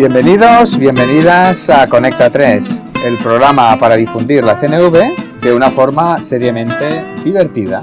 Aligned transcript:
Bienvenidos, 0.00 0.78
bienvenidas 0.78 1.68
a 1.68 1.86
Conecta 1.86 2.30
3, 2.30 2.84
el 3.04 3.18
programa 3.18 3.76
para 3.78 3.96
difundir 3.96 4.42
la 4.42 4.58
CNV 4.58 5.42
de 5.42 5.52
una 5.52 5.70
forma 5.72 6.16
seriamente 6.20 7.04
divertida. 7.22 7.82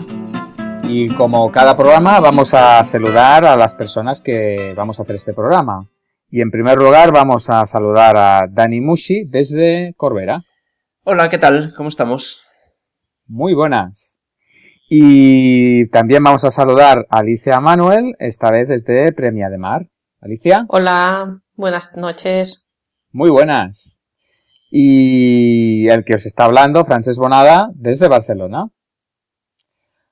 Y 0.81 1.09
como 1.09 1.52
cada 1.52 1.77
programa 1.77 2.20
vamos 2.20 2.55
a 2.55 2.84
saludar 2.84 3.45
a 3.45 3.55
las 3.55 3.75
personas 3.75 4.20
que 4.20 4.73
vamos 4.75 4.99
a 4.99 5.03
hacer 5.03 5.17
este 5.17 5.35
programa. 5.35 5.88
Y 6.31 6.41
en 6.41 6.49
primer 6.49 6.80
lugar 6.80 7.13
vamos 7.13 7.52
a 7.52 7.67
saludar 7.67 8.18
a 8.18 8.47
Dani 8.49 8.81
Mushi 8.81 9.25
desde 9.25 9.93
Corbera. 9.95 10.41
Hola, 11.04 11.29
¿qué 11.29 11.38
tal? 11.38 11.76
¿Cómo 11.77 11.90
estamos? 11.90 12.41
Muy 13.27 13.54
buenas. 13.54 14.18
Y 14.90 15.88
también 15.90 16.23
vamos 16.23 16.43
a 16.45 16.49
saludar 16.49 17.05
a 17.12 17.20
Alicia 17.20 17.59
Manuel, 17.59 18.15
esta 18.18 18.49
vez 18.49 18.68
desde 18.68 19.12
Premia 19.12 19.49
de 19.49 19.59
Mar. 19.59 19.91
Alicia. 20.20 20.65
Hola, 20.70 21.43
buenas 21.57 21.97
noches. 21.97 22.66
Muy 23.11 23.29
buenas. 23.29 23.98
Y 24.70 25.88
el 25.89 26.05
que 26.05 26.15
os 26.15 26.25
está 26.25 26.45
hablando, 26.45 26.85
Francesc 26.85 27.20
Bonada, 27.20 27.71
desde 27.73 28.07
Barcelona. 28.07 28.70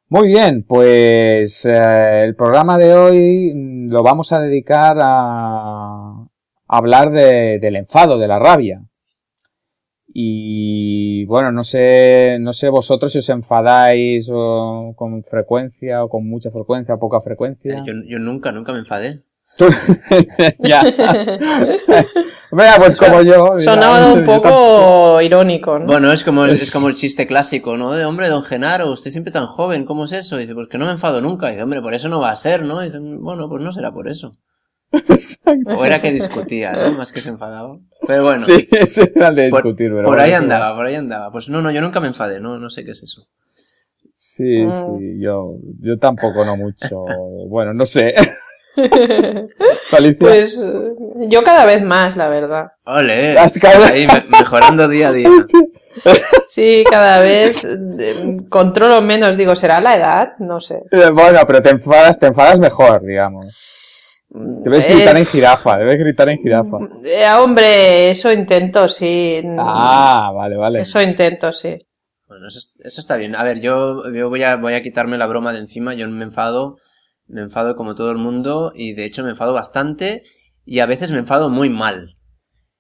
Muy 0.08 0.28
bien, 0.28 0.66
pues 0.68 1.66
eh, 1.66 2.24
el 2.26 2.36
programa 2.36 2.78
de 2.78 2.94
hoy 2.94 3.54
lo 3.88 4.04
vamos 4.04 4.32
a 4.32 4.40
dedicar 4.40 4.98
a 5.02 6.28
hablar 6.68 7.12
de, 7.12 7.60
del 7.60 7.76
enfado, 7.76 8.18
de 8.18 8.28
la 8.28 8.40
rabia. 8.40 8.84
Y 10.08 11.26
bueno, 11.26 11.52
no 11.52 11.64
sé, 11.64 12.38
no 12.40 12.54
sé 12.54 12.70
vosotros 12.70 13.12
si 13.12 13.20
os 13.20 13.30
enfadáis 13.30 14.30
o 14.32 14.94
con 14.96 15.24
frecuencia 15.24 16.04
o 16.04 16.10
con 16.10 16.28
mucha 16.28 16.52
frecuencia 16.52 16.96
o 16.96 17.00
poca 17.00 17.20
frecuencia. 17.20 17.80
Eh, 17.80 17.84
yo, 17.86 17.94
yo 18.08 18.20
nunca, 18.20 18.52
nunca 18.52 18.72
me 18.72 18.80
enfadé. 18.80 19.24
ya. 20.60 20.82
Vea, 22.52 22.76
pues 22.78 22.96
como 22.96 23.22
yo. 23.22 23.60
Sonaba 23.60 24.14
un 24.14 24.24
poco 24.24 25.22
irónico, 25.22 25.80
¿no? 25.80 25.86
Bueno, 25.86 26.12
es 26.12 26.24
como, 26.24 26.46
es 26.46 26.72
como 26.72 26.88
el 26.90 26.96
chiste 26.96 27.28
clásico, 27.28 27.78
¿no? 27.78 27.94
De 27.94 28.06
hombre, 28.06 28.30
don 28.30 28.44
Genaro, 28.44 28.92
usted 28.92 29.12
siempre 29.12 29.32
tan 29.34 29.48
joven, 29.48 29.86
¿cómo 29.86 30.06
es 30.06 30.12
eso? 30.14 30.38
Y 30.38 30.42
dice, 30.42 30.54
pues 30.54 30.68
que 30.70 30.78
no 30.78 30.86
me 30.86 30.92
enfado 30.92 31.22
nunca. 31.22 31.48
Y 31.48 31.52
dice, 31.52 31.64
hombre, 31.64 31.82
por 31.82 31.94
eso 31.94 32.10
no 32.10 32.20
va 32.20 32.32
a 32.32 32.36
ser, 32.36 32.64
¿no? 32.64 32.82
Y 32.82 32.86
dice, 32.86 33.00
bueno, 33.02 33.50
pues 33.50 33.62
no 33.64 33.72
será 33.72 33.92
por 33.92 34.08
eso. 34.08 34.34
O 35.66 35.84
era 35.84 36.00
que 36.00 36.12
discutía, 36.12 36.72
¿no? 36.74 36.94
Más 36.94 37.12
que 37.12 37.20
se 37.20 37.30
enfadaba. 37.30 37.78
Pero 38.08 38.24
bueno. 38.24 38.46
Sí, 38.46 38.68
eso 38.72 39.04
era 39.16 39.32
de 39.32 39.48
discutir, 39.48 39.90
por, 39.90 39.98
pero 39.98 40.08
por 40.10 40.20
ahí 40.20 40.30
bueno, 40.32 40.44
andaba, 40.44 40.76
por 40.76 40.86
ahí 40.86 40.96
andaba. 40.96 41.32
Pues 41.32 41.50
no, 41.50 41.62
no, 41.62 41.72
yo 41.72 41.82
nunca 41.82 42.00
me 42.00 42.08
enfadé, 42.08 42.40
no, 42.40 42.58
no 42.60 42.70
sé 42.70 42.86
qué 42.86 42.92
es 42.92 43.04
eso. 43.04 43.28
Sí, 44.16 44.64
Mm. 44.66 45.00
sí, 45.00 45.20
yo, 45.22 45.56
yo 45.82 45.98
tampoco 45.98 46.46
no 46.46 46.56
mucho. 46.58 47.06
Bueno, 47.50 47.74
no 47.74 47.86
sé. 47.86 48.14
Alicia. 49.92 50.18
Pues 50.20 50.66
yo 51.28 51.44
cada 51.44 51.66
vez 51.66 51.82
más, 51.84 52.16
la 52.16 52.28
verdad. 52.30 52.68
¡Ole! 52.86 53.38
Ahí, 53.38 54.08
mejorando 54.30 54.88
día 54.88 55.10
a 55.10 55.12
día. 55.12 55.30
Sí, 56.50 56.84
cada 56.90 57.20
vez 57.22 57.66
eh, 57.66 58.38
controlo 58.50 59.02
menos. 59.02 59.38
Digo, 59.38 59.56
¿será 59.56 59.80
la 59.80 59.96
edad? 59.96 60.34
No 60.40 60.60
sé. 60.60 60.82
Eh, 60.92 61.10
Bueno, 61.10 61.40
pero 61.48 61.62
te 61.62 61.70
enfadas, 61.70 62.20
te 62.20 62.28
enfadas 62.28 62.60
mejor, 62.60 63.02
digamos. 63.06 63.46
Debes 64.30 64.84
Eh, 64.86 64.94
gritar 64.94 65.18
en 65.18 65.26
jirafa, 65.26 65.78
debes 65.78 65.98
gritar 65.98 66.28
en 66.28 66.38
jirafa. 66.40 66.78
eh, 67.06 67.26
hombre, 67.40 68.10
eso 68.10 68.30
intento, 68.30 68.90
sí. 68.90 69.42
Ah, 69.58 70.32
vale, 70.36 70.58
vale. 70.58 70.82
Eso 70.82 71.02
intento, 71.02 71.54
sí. 71.54 71.78
Bueno, 72.28 72.50
eso, 72.50 72.60
eso 72.84 73.00
está 73.02 73.16
bien. 73.16 73.34
A 73.34 73.44
ver, 73.44 73.62
yo, 73.62 74.04
yo 74.14 74.28
voy, 74.30 74.44
a, 74.44 74.58
voy 74.58 74.74
a 74.74 74.82
quitarme 74.84 75.18
la 75.18 75.28
broma 75.28 75.54
de 75.54 75.60
encima. 75.60 75.94
Yo 75.94 76.10
me 76.10 76.26
enfado, 76.26 76.76
me 77.28 77.42
enfado 77.42 77.76
como 77.76 77.96
todo 77.96 78.12
el 78.12 78.18
mundo 78.18 78.72
y 78.76 78.94
de 78.94 79.06
hecho 79.06 79.24
me 79.24 79.32
enfado 79.32 79.54
bastante 79.54 80.24
y 80.66 80.80
a 80.80 80.86
veces 80.86 81.12
me 81.12 81.20
enfado 81.20 81.50
muy 81.50 81.70
mal. 81.70 82.18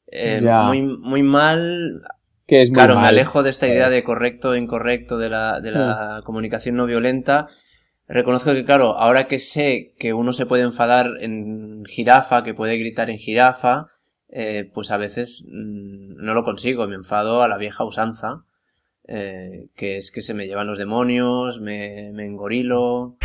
Eh, 0.07 0.41
muy, 0.41 0.81
muy 0.81 1.23
mal. 1.23 2.01
Que 2.47 2.61
es 2.61 2.69
muy 2.69 2.75
Claro, 2.75 2.99
me 2.99 3.07
alejo 3.07 3.43
de 3.43 3.49
esta 3.49 3.67
idea 3.67 3.89
de 3.89 4.03
correcto 4.03 4.53
e 4.53 4.59
incorrecto 4.59 5.17
de 5.17 5.29
la, 5.29 5.61
de 5.61 5.71
la 5.71 6.21
comunicación 6.25 6.75
no 6.75 6.85
violenta. 6.85 7.47
Reconozco 8.07 8.53
que, 8.53 8.65
claro, 8.65 8.97
ahora 8.97 9.27
que 9.27 9.39
sé 9.39 9.95
que 9.97 10.13
uno 10.13 10.31
se 10.33 10.45
puede 10.45 10.63
enfadar 10.63 11.07
en 11.21 11.83
jirafa, 11.85 12.43
que 12.43 12.53
puede 12.53 12.77
gritar 12.77 13.09
en 13.09 13.17
jirafa, 13.17 13.87
eh, 14.29 14.69
pues 14.73 14.91
a 14.91 14.97
veces 14.97 15.43
mm, 15.47 16.23
no 16.23 16.33
lo 16.35 16.43
consigo, 16.43 16.87
me 16.87 16.95
enfado 16.95 17.41
a 17.41 17.47
la 17.47 17.57
vieja 17.57 17.83
usanza, 17.83 18.43
eh, 19.07 19.69
que 19.75 19.97
es 19.97 20.11
que 20.11 20.21
se 20.21 20.35
me 20.35 20.45
llevan 20.45 20.67
los 20.67 20.77
demonios, 20.77 21.59
me, 21.59 22.11
me 22.13 22.25
engorilo. 22.25 23.17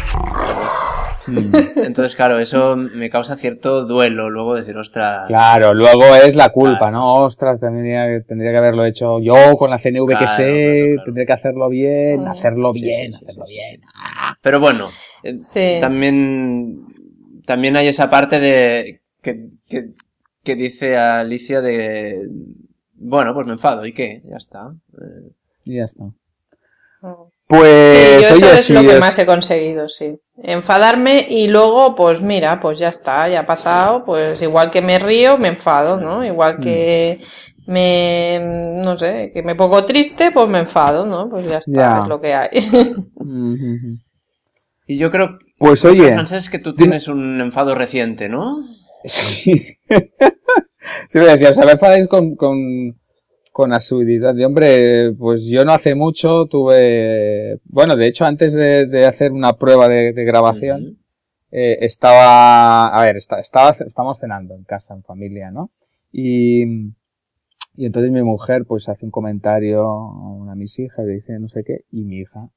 Entonces, 1.76 2.16
claro, 2.16 2.38
eso 2.38 2.76
me 2.76 3.10
causa 3.10 3.37
cierto 3.37 3.84
duelo 3.84 4.31
luego 4.31 4.56
decir, 4.56 4.76
ostras, 4.76 5.26
Claro, 5.28 5.75
luego 5.75 6.04
es 6.16 6.34
la 6.34 6.50
culpa, 6.50 6.78
Claro. 6.78 6.93
¿no? 6.98 7.15
Ostras, 7.25 7.60
tendría, 7.60 8.06
que- 8.06 8.21
tendría 8.26 8.50
que 8.53 8.59
haberlo 8.59 8.84
hecho 8.84 9.20
yo 9.20 9.34
con 9.59 9.70
la 9.70 9.78
CNV 9.78 10.09
que 10.19 10.26
sé, 10.26 10.44
claro, 10.44 10.94
claro. 10.94 11.04
tendría 11.04 11.26
que 11.26 11.32
hacerlo 11.32 11.69
bien, 11.69 12.20
Mm. 12.25 12.28
hacerlo 12.28 12.72
Sí, 12.72 12.82
bien, 12.84 13.12
sí, 13.12 13.19
sí, 13.19 13.25
hacerlo 13.26 13.47
sí, 13.47 13.54
bien. 13.54 13.81
sí. 13.81 13.87
Pero 14.43 14.60
bueno, 14.60 14.88
eh, 15.22 15.38
Sí. 15.41 15.78
también, 15.81 16.84
también 17.47 17.76
hay 17.76 17.88
esa 17.88 18.09
parte 18.10 18.41
de 18.41 19.03
que, 19.22 19.49
que, 19.69 19.91
que 20.43 20.54
dice 20.56 20.97
Alicia 20.97 21.60
de 21.60 22.28
bueno, 23.03 23.32
pues 23.32 23.47
me 23.47 23.53
enfado, 23.54 23.87
¿y 23.87 23.93
qué? 23.94 24.22
Ya 24.28 24.37
está. 24.37 24.75
Eh, 24.93 25.31
Y 25.65 25.76
ya 25.76 25.84
está. 25.84 26.04
Sí, 27.50 27.56
Pues, 27.56 28.22
yo 28.22 28.28
eso 28.37 28.47
es 28.55 28.71
lo 28.71 28.81
que 28.83 28.94
es- 28.94 29.00
más 29.00 29.19
he 29.19 29.27
conseguido, 29.27 29.88
sí. 29.88 30.16
Enfadarme 30.43 31.27
y 31.28 31.49
luego, 31.49 31.97
pues 31.97 32.21
mira, 32.21 32.61
pues 32.61 32.78
ya 32.78 32.88
está, 32.88 33.28
ya 33.28 33.41
ha 33.41 33.47
pasado, 33.47 34.05
pues 34.05 34.41
igual 34.41 34.71
que 34.71 34.81
me 34.83 34.99
río, 35.00 35.37
me 35.37 35.49
enfado, 35.49 35.97
¿no? 35.97 36.25
Igual 36.25 36.61
que 36.61 37.19
me, 37.66 38.38
no 38.84 38.97
sé, 38.97 39.33
que 39.34 39.43
me 39.43 39.56
pongo 39.56 39.84
triste, 39.84 40.31
pues 40.31 40.49
me 40.49 40.61
enfado, 40.61 41.06
¿no? 41.06 41.28
Pues 41.28 41.49
ya 41.50 41.59
está, 41.59 41.72
Ya. 41.72 42.00
es 42.03 42.09
lo 42.09 42.21
que 42.21 42.34
hay. 42.34 42.49
Y 44.87 44.99
yo 44.99 45.11
creo, 45.11 45.38
Pues 45.59 45.84
oye, 45.84 46.12
Francés, 46.12 46.50
que 46.50 46.59
tú 46.59 46.75
tienes 46.75 47.06
un 47.06 47.41
enfado 47.41 47.75
reciente, 47.75 48.28
¿no? 48.28 48.59
Sí. 49.05 49.77
sí, 51.09 51.19
me 51.19 51.25
decía, 51.27 51.50
o 51.50 51.55
sea, 51.55 51.65
me 51.65 51.72
enfadáis 51.72 52.06
con, 52.09 52.34
con, 52.37 52.56
con 53.60 53.72
asiduidad. 53.72 54.34
De 54.34 54.44
hombre, 54.47 55.12
pues 55.19 55.47
yo 55.47 55.65
no 55.65 55.72
hace 55.72 55.94
mucho 55.94 56.47
tuve, 56.47 57.60
bueno, 57.65 57.97
de 57.97 58.06
hecho, 58.09 58.25
antes 58.25 58.53
de, 58.54 58.87
de 58.87 59.06
hacer 59.06 59.32
una 59.32 59.54
prueba 59.54 59.88
de, 59.88 60.12
de 60.12 60.25
grabación, 60.25 60.98
eh, 61.53 61.78
estaba, 61.81 62.88
a 62.88 63.04
ver, 63.04 63.16
está- 63.16 63.41
estaba, 63.41 63.70
estamos 63.87 64.19
cenando 64.19 64.54
en 64.54 64.65
casa, 64.65 64.94
en 64.94 65.03
familia, 65.03 65.50
¿no? 65.50 65.70
Y, 66.12 66.65
y 67.76 67.87
entonces 67.87 68.10
mi 68.10 68.22
mujer, 68.22 68.65
pues 68.66 68.88
hace 68.88 69.04
un 69.04 69.10
comentario 69.10 69.82
a 69.82 70.32
una 70.34 70.53
de 70.53 70.59
mis 70.59 70.78
hijas, 70.78 71.04
le 71.06 71.15
dice 71.15 71.38
no 71.38 71.49
sé 71.49 71.62
qué, 71.65 71.84
y 71.91 72.04
mi 72.04 72.19
hija, 72.19 72.49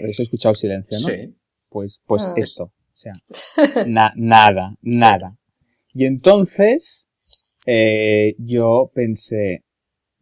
habéis 0.00 0.20
escuchado 0.20 0.54
silencio, 0.54 0.98
¿no? 1.00 1.08
Sí. 1.08 1.34
Pues, 1.70 2.00
pues 2.06 2.22
Ah. 2.24 2.32
eso. 2.36 2.64
O 2.64 3.00
sea, 3.00 3.12
na- 3.86 4.12
nada, 4.16 4.74
nada. 4.82 5.36
Y 5.94 6.04
entonces, 6.06 7.06
eh, 7.70 8.34
yo 8.38 8.90
pensé, 8.94 9.62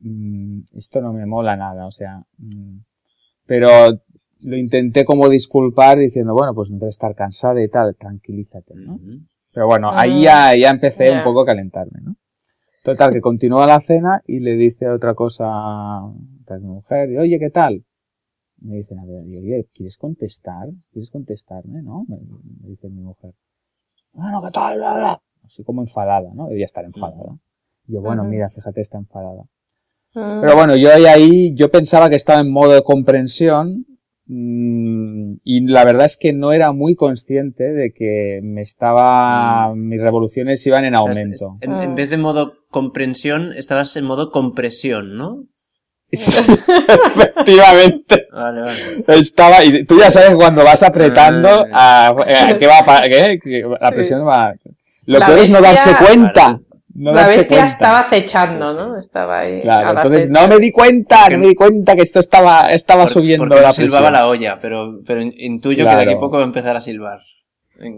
mm, 0.01 0.62
esto 0.75 1.01
no 1.01 1.12
me 1.12 1.27
mola 1.27 1.57
nada, 1.57 1.87
o 1.87 1.93
sea, 1.93 2.25
mm, 2.39 2.79
pero 3.47 3.69
lo 4.41 4.57
intenté 4.57 5.05
como 5.05 5.29
disculpar 5.29 5.97
diciendo, 5.97 6.34
bueno, 6.34 6.57
pues 6.57 6.71
no 6.71 6.79
debe 6.79 6.91
estar 6.91 7.15
cansada 7.15 7.62
y 7.62 7.69
tal, 7.69 7.95
tranquilízate, 7.95 8.75
¿no? 8.75 8.99
Pero 9.53 9.67
bueno, 9.67 9.91
ahí 9.93 10.23
ya, 10.25 10.57
ya 10.57 10.71
empecé 10.71 11.12
un 11.12 11.23
poco 11.23 11.43
a 11.43 11.47
calentarme, 11.47 12.01
¿no? 12.03 12.17
Total, 12.83 13.12
que 13.12 13.21
continúa 13.21 13.65
la 13.65 13.81
cena 13.81 14.22
y 14.27 14.41
le 14.41 14.57
dice 14.57 14.89
otra 14.89 15.15
cosa 15.15 15.47
a 15.47 16.13
mi 16.60 16.66
mujer, 16.66 17.10
y, 17.10 17.16
oye, 17.16 17.39
¿qué 17.39 17.51
tal? 17.51 17.84
Me 18.59 18.78
dicen, 18.78 18.98
a 18.98 19.04
ver, 19.04 19.25
y, 19.25 19.37
oye, 19.37 19.69
¿quieres 19.72 19.97
contestar? 19.98 20.66
¿Quieres 20.91 21.10
contestarme, 21.10 21.81
no? 21.81 22.07
Me, 22.09 22.16
me 22.60 22.71
dice 22.71 22.89
mi 22.89 23.03
mujer. 23.03 23.34
Bueno, 24.13 24.43
¿qué 24.43 24.51
tal? 24.51 24.78
Bla, 24.78 24.95
bla. 24.95 25.22
Así 25.47 25.63
como 25.65 25.81
enfadada, 25.83 26.28
¿no? 26.34 26.48
Debía 26.48 26.65
estar 26.66 26.84
enfadada. 26.84 27.37
Y 27.89 27.95
yo, 27.95 28.01
bueno, 28.01 28.25
mira, 28.25 28.51
fíjate, 28.51 28.81
está 28.81 28.98
enfadada. 28.98 29.43
Mm. 30.15 30.41
Pero 30.41 30.57
bueno, 30.57 30.75
yo 30.77 30.93
ahí, 30.93 31.07
ahí, 31.07 31.54
yo 31.54 31.71
pensaba 31.71 32.09
que 32.10 32.16
estaba 32.16 32.41
en 32.41 32.51
modo 32.51 32.72
de 32.72 32.83
comprensión 32.83 33.87
mm, 34.27 35.34
y 35.45 35.60
la 35.69 35.84
verdad 35.84 36.07
es 36.07 36.16
que 36.16 36.33
no 36.33 36.53
era 36.53 36.72
muy 36.72 36.97
consciente 36.97 37.72
de 37.72 37.93
que 37.93 38.41
me 38.43 38.63
estaba, 38.63 39.72
mis 39.77 40.03
revoluciones 40.03 40.66
iban 40.66 40.84
en 40.84 40.97
O 40.97 41.03
sea, 41.03 41.13
es- 41.13 41.19
aumento. 41.19 41.57
es- 41.60 41.69
en, 41.69 41.83
en 41.83 41.93
Mm. 41.93 41.95
vez 41.95 42.10
de 42.10 42.19
modo 42.19 42.54
comprensión, 42.71 43.53
estabas 43.57 43.97
en 43.97 44.04
modo 44.04 44.31
compresión, 44.33 45.16
¿no? 45.16 45.45
Efectivamente. 46.13 48.27
Vale, 48.33 48.60
vale. 48.60 49.04
Estaba, 49.09 49.65
y 49.65 49.84
tú 49.84 49.97
ya 49.98 50.10
sabes 50.10 50.34
cuando 50.37 50.65
vas 50.65 50.83
apretando, 50.83 51.48
Ah. 51.72 52.15
a, 52.16 52.48
a- 52.51 52.59
que 52.59 52.66
va, 52.66 52.84
pa- 52.84 53.03
que, 53.03 53.39
que 53.43 53.63
la 53.81 53.89
Sí. 53.91 53.95
presión 53.95 54.27
va. 54.27 54.54
Lo 55.07 55.19
La 55.19 55.27
peor 55.27 55.39
es 55.39 55.53
no 55.53 55.61
darse 55.61 55.91
cuenta. 56.05 56.33
Claro. 56.33 56.61
No 56.99 57.13
la 57.13 57.23
darse 57.23 57.37
bestia 57.39 57.57
cuenta. 57.59 57.73
estaba 57.73 58.01
acechando, 58.01 58.67
Sí, 58.69 58.73
sí. 58.73 58.79
¿no? 58.81 58.99
Estaba 58.99 59.39
ahí. 59.41 59.61
Claro, 59.61 59.97
entonces 59.99 60.31
no 60.31 60.49
me 60.49 60.59
di 60.59 60.73
cuenta, 60.73 61.17
Porque- 61.25 61.37
no 61.37 61.43
me 61.43 61.49
di 61.49 61.55
cuenta 61.55 61.95
que 61.95 62.03
esto 62.03 62.21
estaba, 62.21 62.69
estaba 62.71 63.03
Por- 63.05 63.13
subiendo 63.13 63.43
porque 63.43 63.61
la 63.61 63.67
no 63.69 63.73
silbaba 63.75 64.09
presión. 64.09 64.13
la 64.15 64.29
olla, 64.29 64.59
pero, 64.63 65.01
pero 65.07 65.21
intuyo 65.23 65.77
que 65.85 65.91
de 65.91 65.95
Claro. 65.97 66.01
aquí 66.11 66.15
a 66.17 66.21
poco 66.21 66.37
va 66.39 66.43
a 66.43 66.47
empezar 66.47 66.75
a 66.77 66.81
silbar. 66.81 67.21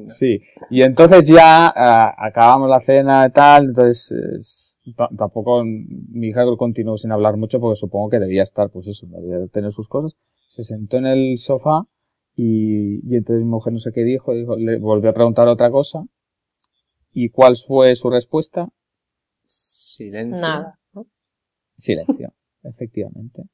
Sí, 0.09 0.41
y 0.71 0.83
entonces 0.83 1.29
ya 1.29 1.69
ah, 1.69 2.13
acabamos 2.19 2.69
la 2.69 2.81
cena 2.81 3.25
y 3.29 3.31
tal, 3.31 3.67
entonces 3.67 4.77
tampoco 5.17 5.63
mi 5.65 6.29
hija 6.29 6.43
continuó 6.57 6.97
sin 6.97 7.13
hablar 7.13 7.37
mucho 7.37 7.61
porque 7.61 7.77
supongo 7.77 8.09
que 8.11 8.19
debía 8.19 8.43
estar, 8.43 8.71
pues 8.71 8.89
eso, 8.89 9.07
debía 9.09 9.47
tener 9.53 9.71
sus 9.71 9.87
cosas. 9.87 10.17
Se 10.49 10.65
sentó 10.65 10.97
en 10.97 11.07
el 11.07 11.39
sofá 11.39 11.83
y, 12.35 12.97
y 13.09 13.17
entonces 13.17 13.45
mi 13.45 13.51
mujer 13.51 13.73
no 13.73 13.79
sé 13.79 13.93
qué 13.95 14.03
dijo, 14.03 14.35
dijo, 14.35 14.57
le 14.57 14.79
volvió 14.81 15.11
a 15.11 15.15
preguntar 15.15 15.47
otra 15.47 15.71
cosa. 15.71 16.03
¿Y 17.13 17.31
cuál 17.31 17.57
fue 17.57 17.97
su 17.97 18.11
respuesta? 18.11 18.69
Silencio. 19.45 20.41
Nada. 20.41 20.79
Silencio, 21.79 22.35
efectivamente. 22.63 23.45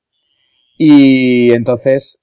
Y 0.77 1.53
entonces, 1.53 2.21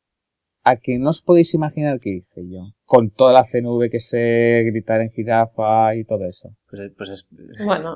¿a 0.64 0.78
qué 0.78 0.98
no 0.98 1.12
os 1.12 1.22
podéis 1.22 1.54
imaginar 1.54 2.00
qué 2.00 2.10
hice 2.10 2.50
yo? 2.50 2.74
Con 2.86 3.12
toda 3.12 3.34
la 3.34 3.44
CNV 3.44 3.90
que 3.90 4.00
sé, 4.00 4.64
gritar 4.66 5.02
en 5.02 5.12
jirafa 5.12 5.96
y 5.96 6.04
todo 6.04 6.26
eso. 6.26 6.50
Pues, 6.70 6.92
pues 6.98 7.10
es... 7.10 7.28
Bueno, 7.66 7.96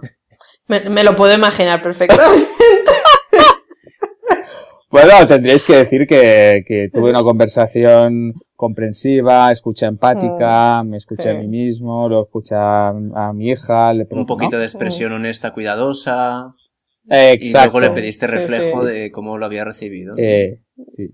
me, 0.68 0.90
me, 0.90 1.04
lo 1.04 1.16
puedo 1.16 1.34
imaginar 1.34 1.82
perfectamente. 1.82 2.50
bueno, 4.92 5.28
tendríais 5.28 5.66
que 5.66 5.78
decir 5.78 6.08
que, 6.08 6.64
que 6.68 6.90
tuve 6.92 7.10
una 7.10 7.24
conversación 7.24 8.34
comprensiva, 8.66 9.52
escucha 9.52 9.86
empática, 9.86 10.82
mm, 10.82 10.90
me 10.90 10.98
escuché 10.98 11.24
sí. 11.24 11.30
a 11.30 11.34
mí 11.36 11.48
mismo, 11.48 12.10
lo 12.10 12.24
escucha 12.24 12.90
a 12.90 13.32
mi 13.34 13.52
hija, 13.52 13.94
le 13.94 14.08
Un 14.10 14.26
poquito 14.26 14.54
¿no? 14.54 14.58
de 14.58 14.66
expresión 14.66 15.12
honesta, 15.14 15.54
cuidadosa. 15.54 16.56
Exacto. 17.08 17.46
Y 17.46 17.52
luego 17.52 17.80
le 17.82 17.92
pediste 17.92 18.26
reflejo 18.26 18.82
sí, 18.82 18.88
sí. 18.88 18.94
de 18.94 19.12
cómo 19.12 19.38
lo 19.38 19.46
había 19.46 19.64
recibido. 19.64 20.16
Eh, 20.18 20.64
sí, 20.96 21.14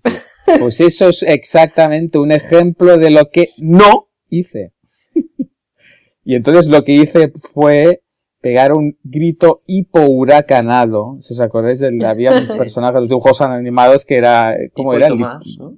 pues 0.59 0.79
eso 0.79 1.09
es 1.09 1.23
exactamente 1.23 2.19
un 2.19 2.31
ejemplo 2.31 2.97
de 2.97 3.11
lo 3.11 3.29
que 3.29 3.49
no 3.57 4.07
hice. 4.29 4.71
y 6.23 6.35
entonces 6.35 6.67
lo 6.67 6.85
que 6.85 6.93
hice 6.93 7.33
fue 7.53 8.01
pegar 8.39 8.71
un 8.71 8.97
grito 9.03 9.59
hipohuracanado. 9.67 11.17
Si 11.19 11.33
os 11.33 11.41
acordáis, 11.41 11.79
del, 11.79 12.01
había 12.05 12.31
un 12.49 12.57
personaje 12.57 12.93
de 12.93 13.01
los 13.01 13.09
dibujos 13.09 13.41
animados 13.41 14.05
que 14.05 14.15
era, 14.15 14.55
¿cómo 14.73 14.93
era? 14.93 15.09
Tomás, 15.09 15.57
¿no? 15.59 15.73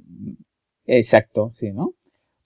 Exacto, 0.85 1.51
sí, 1.51 1.71
¿no? 1.71 1.93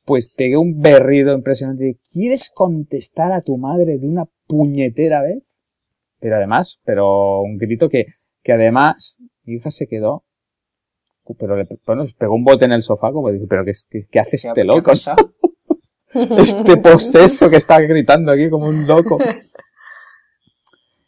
Pues 0.05 0.29
pegué 0.29 0.57
un 0.57 0.79
berrido 0.81 1.33
impresionante. 1.33 1.97
¿Quieres 2.11 2.49
contestar 2.53 3.31
a 3.33 3.41
tu 3.41 3.57
madre 3.57 3.97
de 3.97 4.07
una 4.07 4.25
puñetera 4.47 5.21
vez? 5.21 5.43
Pero 6.19 6.37
además, 6.37 6.79
pero 6.85 7.41
un 7.41 7.57
grito 7.57 7.89
que, 7.89 8.05
que 8.43 8.53
además, 8.53 9.17
mi 9.43 9.55
hija 9.55 9.69
se 9.69 9.87
quedó, 9.87 10.23
pero 11.37 11.57
le, 11.57 11.67
bueno, 11.85 12.05
pegó 12.17 12.35
un 12.35 12.43
bote 12.43 12.65
en 12.65 12.73
el 12.73 12.83
sofá 12.83 13.11
como 13.11 13.31
dice, 13.31 13.47
pero 13.49 13.65
¿qué, 13.65 13.73
qué, 13.89 14.07
qué 14.09 14.19
hace 14.19 14.37
este 14.37 14.63
loco? 14.63 14.91
este 16.13 16.77
poseso 16.77 17.49
que 17.49 17.57
está 17.57 17.79
gritando 17.81 18.31
aquí 18.31 18.49
como 18.49 18.67
un 18.67 18.87
loco. 18.87 19.17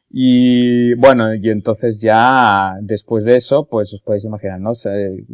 Y 0.09 0.95
bueno, 0.95 1.35
y 1.35 1.49
entonces 1.49 2.01
ya 2.01 2.75
después 2.81 3.25
de 3.25 3.35
eso, 3.35 3.67
pues 3.69 3.93
os 3.93 4.01
podéis 4.01 4.23
imaginar, 4.23 4.59
¿no? 4.59 4.73
Se, 4.73 5.25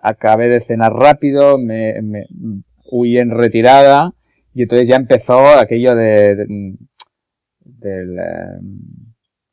acabé 0.00 0.48
de 0.48 0.60
cenar 0.60 0.92
rápido, 0.92 1.58
me, 1.58 2.00
me 2.02 2.26
huí 2.90 3.18
en 3.18 3.30
retirada 3.30 4.14
y 4.54 4.62
entonces 4.62 4.88
ya 4.88 4.96
empezó 4.96 5.38
aquello 5.58 5.94
de, 5.94 6.36
de 6.36 6.76
del 7.82 8.18
eh, 8.18 8.60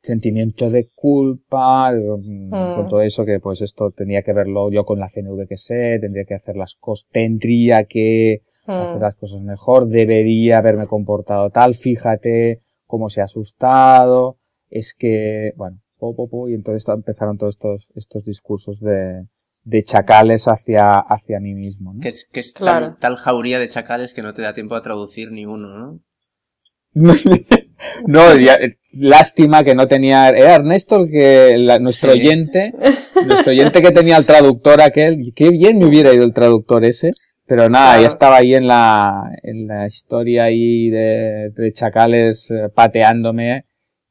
sentimiento 0.02 0.70
de 0.70 0.88
culpa, 0.94 1.92
mm. 1.92 2.50
con 2.50 2.88
todo 2.88 3.02
eso 3.02 3.24
que 3.24 3.40
pues 3.40 3.60
esto 3.60 3.90
tenía 3.90 4.22
que 4.22 4.32
verlo 4.32 4.70
yo 4.70 4.84
con 4.84 4.98
la 4.98 5.08
CNV 5.08 5.46
que 5.46 5.58
sé, 5.58 5.98
tendría 6.00 6.24
que 6.24 6.34
hacer 6.34 6.56
las 6.56 6.74
cosas, 6.74 7.08
tendría 7.10 7.84
que 7.84 8.42
mm. 8.66 8.70
hacer 8.70 9.00
las 9.00 9.16
cosas 9.16 9.42
mejor, 9.42 9.88
debería 9.88 10.58
haberme 10.58 10.86
comportado 10.86 11.50
tal, 11.50 11.74
fíjate 11.74 12.62
cómo 12.86 13.10
se 13.10 13.20
ha 13.20 13.24
asustado, 13.24 14.38
es 14.70 14.94
que, 14.96 15.52
bueno, 15.56 15.80
po, 15.98 16.14
po, 16.14 16.28
po, 16.28 16.48
y 16.48 16.54
entonces 16.54 16.88
empezaron 16.88 17.38
todos 17.38 17.56
estos, 17.56 17.88
estos 17.94 18.24
discursos 18.24 18.80
de, 18.80 19.26
de 19.64 19.84
chacales 19.84 20.46
hacia, 20.46 20.98
hacia 20.98 21.40
mí 21.40 21.54
mismo, 21.54 21.92
¿no? 21.92 22.00
Que 22.00 22.08
es, 22.08 22.28
que 22.30 22.40
es 22.40 22.54
claro. 22.54 22.86
tal, 22.86 22.98
tal, 22.98 23.16
jauría 23.16 23.58
de 23.58 23.68
chacales 23.68 24.14
que 24.14 24.22
no 24.22 24.32
te 24.32 24.42
da 24.42 24.54
tiempo 24.54 24.74
a 24.74 24.82
traducir 24.82 25.32
ni 25.32 25.44
uno, 25.44 25.76
¿no? 25.78 26.00
no, 28.06 28.36
ya, 28.36 28.58
lástima 28.92 29.62
que 29.62 29.74
no 29.74 29.86
tenía, 29.86 30.28
era 30.30 30.56
Ernesto 30.56 31.06
que 31.10 31.52
la, 31.56 31.78
nuestro 31.78 32.12
sí. 32.12 32.18
oyente, 32.18 32.72
nuestro 33.26 33.52
oyente 33.52 33.82
que 33.82 33.92
tenía 33.92 34.16
el 34.16 34.26
traductor 34.26 34.80
aquel, 34.80 35.32
qué 35.36 35.50
bien 35.50 35.78
me 35.78 35.86
hubiera 35.86 36.12
ido 36.12 36.24
el 36.24 36.32
traductor 36.32 36.84
ese, 36.84 37.12
pero 37.46 37.68
nada, 37.68 37.90
claro. 37.90 38.02
ya 38.02 38.08
estaba 38.08 38.36
ahí 38.38 38.54
en 38.54 38.66
la, 38.66 39.22
en 39.42 39.66
la 39.66 39.86
historia 39.86 40.44
ahí 40.44 40.90
de, 40.90 41.50
de 41.54 41.72
chacales 41.72 42.50
eh, 42.50 42.68
pateándome 42.74 43.64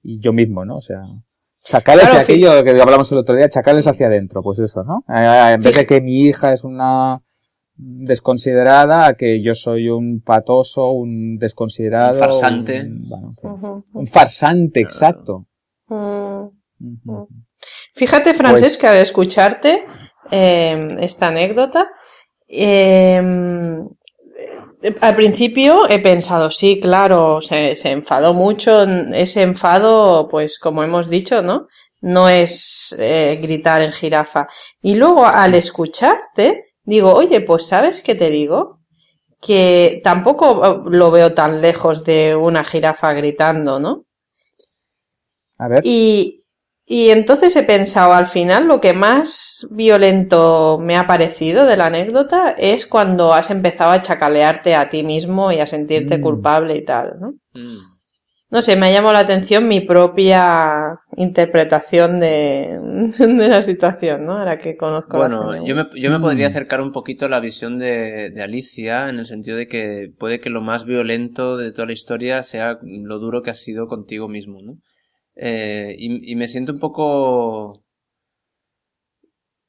y 0.03 0.19
yo 0.19 0.33
mismo, 0.33 0.65
¿no? 0.65 0.77
O 0.77 0.81
sea, 0.81 1.01
chacales 1.63 2.05
claro, 2.05 2.19
aquello 2.19 2.63
que 2.63 2.81
hablamos 2.81 3.11
el 3.11 3.17
otro 3.19 3.35
día, 3.35 3.49
chacales 3.49 3.87
hacia 3.87 4.07
adentro, 4.07 4.41
pues 4.41 4.59
eso, 4.59 4.83
¿no? 4.83 5.03
Eh, 5.13 5.53
en 5.53 5.61
vez 5.61 5.75
de 5.75 5.85
que 5.85 6.01
mi 6.01 6.21
hija 6.21 6.53
es 6.53 6.63
una 6.63 7.21
desconsiderada, 7.75 9.13
que 9.13 9.41
yo 9.41 9.55
soy 9.55 9.89
un 9.89 10.21
patoso, 10.21 10.91
un 10.91 11.37
desconsiderado. 11.37 12.13
Un 12.13 12.19
farsante. 12.19 12.81
Un, 12.81 13.09
bueno, 13.09 13.35
uh 13.41 13.47
-huh. 13.47 13.83
un 13.93 14.07
farsante, 14.07 14.81
exacto. 14.81 15.45
Uh 15.87 15.95
-huh. 15.95 16.51
Uh 16.79 16.97
-huh. 17.05 17.27
Fíjate, 17.95 18.33
Francesca, 18.33 18.87
pues, 18.89 18.97
de 18.97 19.01
escucharte 19.01 19.83
eh, 20.31 20.97
esta 20.99 21.27
anécdota. 21.27 21.87
Eh, 22.47 23.21
al 25.01 25.15
principio 25.15 25.89
he 25.89 25.99
pensado, 25.99 26.51
sí, 26.51 26.79
claro, 26.79 27.41
se, 27.41 27.75
se, 27.75 27.91
enfadó 27.91 28.33
mucho. 28.33 28.83
Ese 28.83 29.41
enfado, 29.41 30.27
pues 30.29 30.59
como 30.59 30.83
hemos 30.83 31.09
dicho, 31.09 31.41
¿no? 31.41 31.67
No 32.01 32.29
es 32.29 32.95
eh, 32.97 33.39
gritar 33.41 33.81
en 33.81 33.91
jirafa. 33.91 34.47
Y 34.81 34.95
luego 34.95 35.25
al 35.25 35.55
escucharte, 35.55 36.73
digo, 36.83 37.13
oye, 37.13 37.41
pues 37.41 37.67
¿sabes 37.67 38.01
qué 38.01 38.15
te 38.15 38.29
digo? 38.29 38.79
Que 39.41 40.01
tampoco 40.03 40.83
lo 40.85 41.11
veo 41.11 41.33
tan 41.33 41.61
lejos 41.61 42.03
de 42.03 42.35
una 42.35 42.63
jirafa 42.63 43.13
gritando, 43.13 43.79
¿no? 43.79 44.05
A 45.57 45.67
ver. 45.67 45.81
Y, 45.83 46.38
y 46.91 47.11
entonces 47.11 47.55
he 47.55 47.61
pensado, 47.61 48.13
al 48.13 48.25
final 48.25 48.67
lo 48.67 48.81
que 48.81 48.93
más 48.93 49.67
violento 49.69 50.79
me 50.81 50.97
ha 50.97 51.05
parecido 51.05 51.67
de 51.67 51.77
la 51.77 51.85
anécdota 51.85 52.49
es 52.57 52.87
cuando 52.87 53.31
has 53.31 53.51
empezado 53.51 53.91
a 53.91 54.01
chacalearte 54.01 54.73
a 54.73 54.89
ti 54.89 55.03
mismo 55.03 55.51
y 55.51 55.59
a 55.59 55.67
sentirte 55.67 56.17
mm. 56.17 56.21
culpable 56.21 56.75
y 56.75 56.83
tal, 56.83 57.19
¿no? 57.21 57.33
Mm. 57.53 57.99
No 58.49 58.63
sé, 58.63 58.75
me 58.75 58.87
ha 58.87 58.91
llamado 58.91 59.13
la 59.13 59.19
atención 59.19 59.67
mi 59.67 59.81
propia 59.81 60.99
interpretación 61.15 62.19
de, 62.19 62.79
de 63.19 63.47
la 63.47 63.61
situación, 63.61 64.25
¿no? 64.25 64.39
Ahora 64.39 64.59
que 64.59 64.75
conozco. 64.75 65.15
Bueno, 65.15 65.63
yo 65.63 65.75
me, 65.75 65.85
yo 65.93 66.09
me 66.09 66.19
podría 66.19 66.47
acercar 66.47 66.81
un 66.81 66.91
poquito 66.91 67.27
a 67.27 67.29
la 67.29 67.39
visión 67.39 67.77
de, 67.77 68.31
de 68.31 68.41
Alicia, 68.41 69.09
en 69.09 69.19
el 69.19 69.27
sentido 69.27 69.57
de 69.57 69.67
que 69.67 70.11
puede 70.17 70.39
que 70.39 70.49
lo 70.49 70.61
más 70.61 70.85
violento 70.85 71.55
de 71.55 71.71
toda 71.71 71.85
la 71.85 71.93
historia 71.93 72.41
sea 72.41 72.79
lo 72.81 73.19
duro 73.19 73.43
que 73.43 73.51
has 73.51 73.61
sido 73.61 73.85
contigo 73.85 74.27
mismo, 74.27 74.63
¿no? 74.63 74.77
Eh, 75.41 75.95
y, 75.97 76.33
y, 76.33 76.35
me 76.35 76.49
siento 76.49 76.73
un 76.73 76.79
poco... 76.79 77.85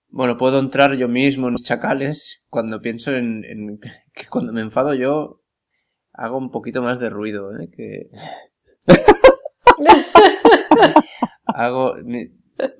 Bueno, 0.08 0.36
puedo 0.36 0.58
entrar 0.58 0.96
yo 0.96 1.06
mismo 1.06 1.46
en 1.46 1.52
los 1.52 1.62
chacales 1.62 2.44
cuando 2.50 2.80
pienso 2.80 3.14
en, 3.14 3.44
en 3.44 3.78
que 4.12 4.26
cuando 4.28 4.52
me 4.52 4.62
enfado 4.62 4.94
yo 4.94 5.44
hago 6.12 6.38
un 6.38 6.50
poquito 6.50 6.82
más 6.82 6.98
de 6.98 7.08
ruido, 7.08 7.56
¿eh? 7.56 7.70
Que... 7.70 8.10
hago... 11.46 11.94
Me, 12.04 12.32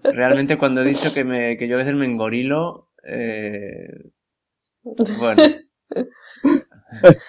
realmente 0.02 0.58
cuando 0.58 0.82
he 0.82 0.86
dicho 0.86 1.14
que, 1.14 1.22
me, 1.22 1.56
que 1.56 1.68
yo 1.68 1.76
a 1.76 1.78
veces 1.78 1.94
me 1.94 2.06
engorilo... 2.06 2.90
Eh, 3.06 4.10
bueno... 5.16 5.42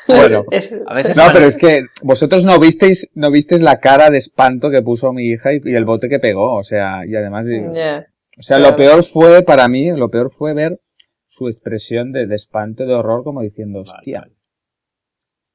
bueno, 0.07 0.45
a 0.87 0.95
veces 0.95 1.15
no, 1.15 1.23
pero 1.33 1.45
es 1.45 1.57
que 1.57 1.85
vosotros 2.01 2.43
no 2.43 2.59
visteis, 2.59 3.09
no 3.13 3.31
visteis 3.31 3.61
la 3.61 3.79
cara 3.79 4.09
de 4.09 4.17
espanto 4.17 4.69
que 4.69 4.81
puso 4.81 5.13
mi 5.13 5.27
hija 5.27 5.53
y, 5.53 5.61
y 5.63 5.75
el 5.75 5.85
bote 5.85 6.09
que 6.09 6.19
pegó, 6.19 6.55
o 6.55 6.63
sea, 6.63 7.05
y 7.05 7.15
además, 7.15 7.45
yeah. 7.45 8.07
o 8.37 8.41
sea, 8.41 8.59
lo 8.59 8.75
peor 8.75 9.03
fue 9.03 9.43
para 9.43 9.67
mí, 9.67 9.91
lo 9.91 10.09
peor 10.09 10.31
fue 10.31 10.53
ver 10.53 10.79
su 11.27 11.47
expresión 11.47 12.11
de, 12.11 12.27
de 12.27 12.35
espanto, 12.35 12.85
de 12.85 12.93
horror, 12.93 13.23
como 13.23 13.41
diciendo, 13.41 13.81
hostia, 13.81 14.21
vale. 14.21 14.33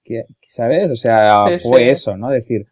¿qué, 0.04 0.24
¿sabes? 0.48 0.90
O 0.90 0.96
sea, 0.96 1.58
sí, 1.58 1.68
fue 1.68 1.78
sí. 1.78 1.88
eso, 1.90 2.16
¿no? 2.16 2.30
Decir, 2.30 2.66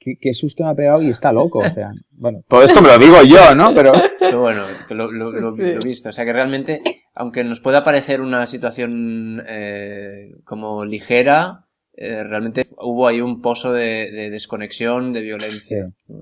¿qué, 0.00 0.16
qué, 0.20 0.34
susto 0.34 0.64
me 0.64 0.70
ha 0.70 0.74
pegado 0.74 1.02
y 1.02 1.10
está 1.10 1.30
loco, 1.32 1.60
o 1.60 1.70
sea, 1.70 1.92
bueno, 2.10 2.42
todo 2.48 2.64
esto 2.64 2.82
me 2.82 2.88
lo 2.88 2.98
digo 2.98 3.22
yo, 3.22 3.54
¿no? 3.54 3.72
Pero, 3.74 3.92
pero 4.18 4.40
bueno, 4.40 4.66
lo, 4.88 5.12
lo, 5.12 5.30
lo, 5.30 5.52
sí. 5.52 5.62
lo 5.62 5.80
he 5.80 5.84
visto, 5.84 6.08
o 6.08 6.12
sea, 6.12 6.24
que 6.24 6.32
realmente 6.32 6.82
aunque 7.14 7.44
nos 7.44 7.60
pueda 7.60 7.84
parecer 7.84 8.20
una 8.20 8.46
situación 8.46 9.42
eh, 9.46 10.32
como 10.44 10.84
ligera, 10.84 11.66
eh, 11.94 12.24
realmente 12.24 12.64
hubo 12.78 13.06
ahí 13.06 13.20
un 13.20 13.42
pozo 13.42 13.72
de, 13.72 14.10
de 14.10 14.30
desconexión, 14.30 15.12
de 15.12 15.20
violencia. 15.20 15.92
Sí. 16.06 16.14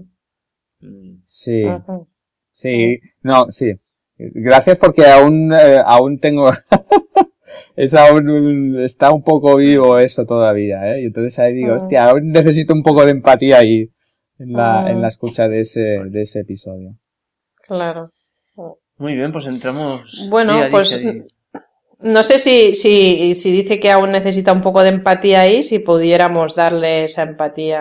Mm. 0.81 1.23
Sí. 1.29 1.63
sí. 2.53 3.01
No, 3.23 3.53
sí. 3.53 3.79
Gracias 4.17 4.79
porque 4.79 5.07
aún, 5.07 5.53
eh, 5.53 5.81
aún 5.85 6.19
tengo 6.19 6.51
es 7.77 7.95
aún, 7.95 8.81
está 8.81 9.13
un 9.13 9.23
poco 9.23 9.57
vivo 9.57 9.99
eso 9.99 10.25
todavía, 10.27 10.95
¿eh? 10.95 11.03
Y 11.03 11.07
entonces 11.07 11.39
ahí 11.39 11.55
digo, 11.55 11.73
Ah. 11.73 11.77
hostia, 11.77 12.05
aún 12.05 12.31
necesito 12.33 12.73
un 12.75 12.83
poco 12.83 13.05
de 13.05 13.13
empatía 13.13 13.59
ahí 13.59 13.91
en 14.39 14.53
la, 14.53 14.91
en 14.91 15.01
la 15.01 15.07
Ah. 15.07 15.11
escucha 15.11 15.49
de 15.49 15.61
ese, 15.61 15.81
de 15.81 16.23
ese 16.23 16.41
episodio. 16.41 16.95
Claro. 17.67 18.11
Muy 18.97 19.15
bien, 19.15 19.31
pues 19.33 19.47
entramos. 19.47 20.27
Bueno, 20.31 20.55
pues 20.71 21.01
no 22.01 22.23
sé 22.23 22.39
si, 22.39 22.73
si, 22.75 23.35
si 23.35 23.53
dice 23.53 23.79
que 23.81 23.91
aún 23.93 24.11
necesita 24.13 24.53
un 24.53 24.61
poco 24.61 24.83
de 24.83 24.89
empatía 24.89 25.43
ahí, 25.43 25.63
si 25.63 25.79
pudiéramos 25.79 26.55
darle 26.57 27.05
esa 27.05 27.23
empatía 27.23 27.81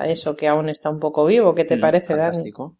a 0.00 0.06
eso 0.08 0.36
que 0.36 0.46
aún 0.48 0.68
está 0.68 0.90
un 0.90 1.00
poco 1.00 1.24
vivo. 1.24 1.54
¿Qué 1.54 1.64
te 1.64 1.76
Mm, 1.76 1.80
parece, 1.80 2.14
Dani? 2.14 2.22
Fantástico. 2.26 2.76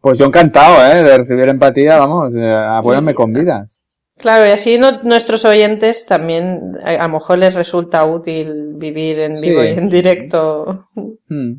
Pues 0.00 0.18
yo 0.18 0.26
encantado, 0.26 0.84
¿eh? 0.92 1.02
De 1.04 1.16
recibir 1.18 1.48
empatía, 1.48 1.98
vamos, 1.98 2.34
eh, 2.34 2.40
a 2.44 2.80
buenas 2.80 3.04
me 3.04 3.14
convidas. 3.14 3.68
Claro, 4.22 4.46
y 4.46 4.50
así 4.50 4.78
no- 4.78 5.02
nuestros 5.02 5.44
oyentes 5.44 6.06
también 6.06 6.78
a, 6.84 6.90
a 6.90 7.08
lo 7.08 7.14
mejor 7.14 7.38
les 7.38 7.52
resulta 7.54 8.04
útil 8.06 8.74
vivir 8.76 9.18
en 9.18 9.36
Sí. 9.36 9.50
vivo 9.50 9.62
y 9.64 9.68
en 9.68 9.88
directo. 9.88 10.86
Hmm. 11.28 11.52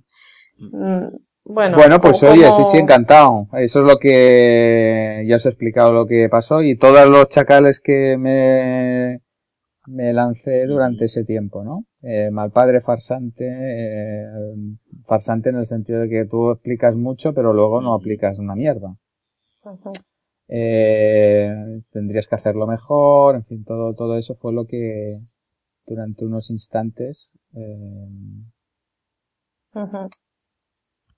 Mm, 0.57 1.07
Bueno, 1.45 1.75
Bueno, 1.75 1.99
pues 1.99 2.21
como- 2.21 2.31
oye, 2.31 2.49
sí, 2.53 2.63
sí, 2.71 2.77
encantado. 2.77 3.47
Eso 3.57 3.81
es 3.81 3.85
lo 3.91 3.97
que 3.97 5.25
ya 5.27 5.35
os 5.35 5.45
he 5.45 5.49
explicado 5.49 5.91
lo 5.91 6.05
que 6.07 6.29
pasó 6.29 6.61
y 6.61 6.77
todos 6.77 7.09
los 7.09 7.27
chacales 7.27 7.81
que 7.81 8.15
me, 8.17 9.19
me 9.87 10.13
lancé 10.13 10.65
durante 10.65 11.03
ese 11.05 11.25
tiempo, 11.25 11.65
¿no? 11.65 11.83
Eh, 12.01 12.29
malpadre 12.31 12.79
farsante, 12.79 13.43
eh, 13.45 14.25
farsante 15.05 15.49
en 15.49 15.57
el 15.57 15.65
sentido 15.65 15.99
de 15.99 16.07
que 16.09 16.23
tú 16.25 16.51
explicas 16.51 16.95
mucho 16.95 17.33
pero 17.33 17.51
luego 17.51 17.81
no 17.81 17.93
aplicas 17.93 18.39
una 18.39 18.55
mierda. 18.55 18.95
Eh, 20.55 21.81
tendrías 21.91 22.27
que 22.27 22.35
hacerlo 22.35 22.67
mejor, 22.67 23.35
en 23.35 23.45
fin, 23.45 23.65
todo, 23.65 23.95
todo 23.95 24.17
eso 24.19 24.35
fue 24.35 24.53
lo 24.53 24.65
que 24.67 25.19
durante 25.87 26.25
unos 26.25 26.49
instantes, 26.51 27.33
eh, 27.55 28.07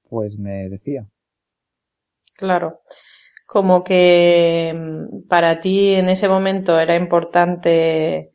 pues 0.09 0.37
me 0.39 0.67
decía. 0.69 1.05
Claro. 2.37 2.81
Como 3.47 3.83
que 3.83 4.73
mm, 4.75 5.27
para 5.29 5.59
ti 5.61 5.95
en 5.95 6.09
ese 6.09 6.27
momento 6.29 6.79
era 6.79 6.95
importante 6.95 8.33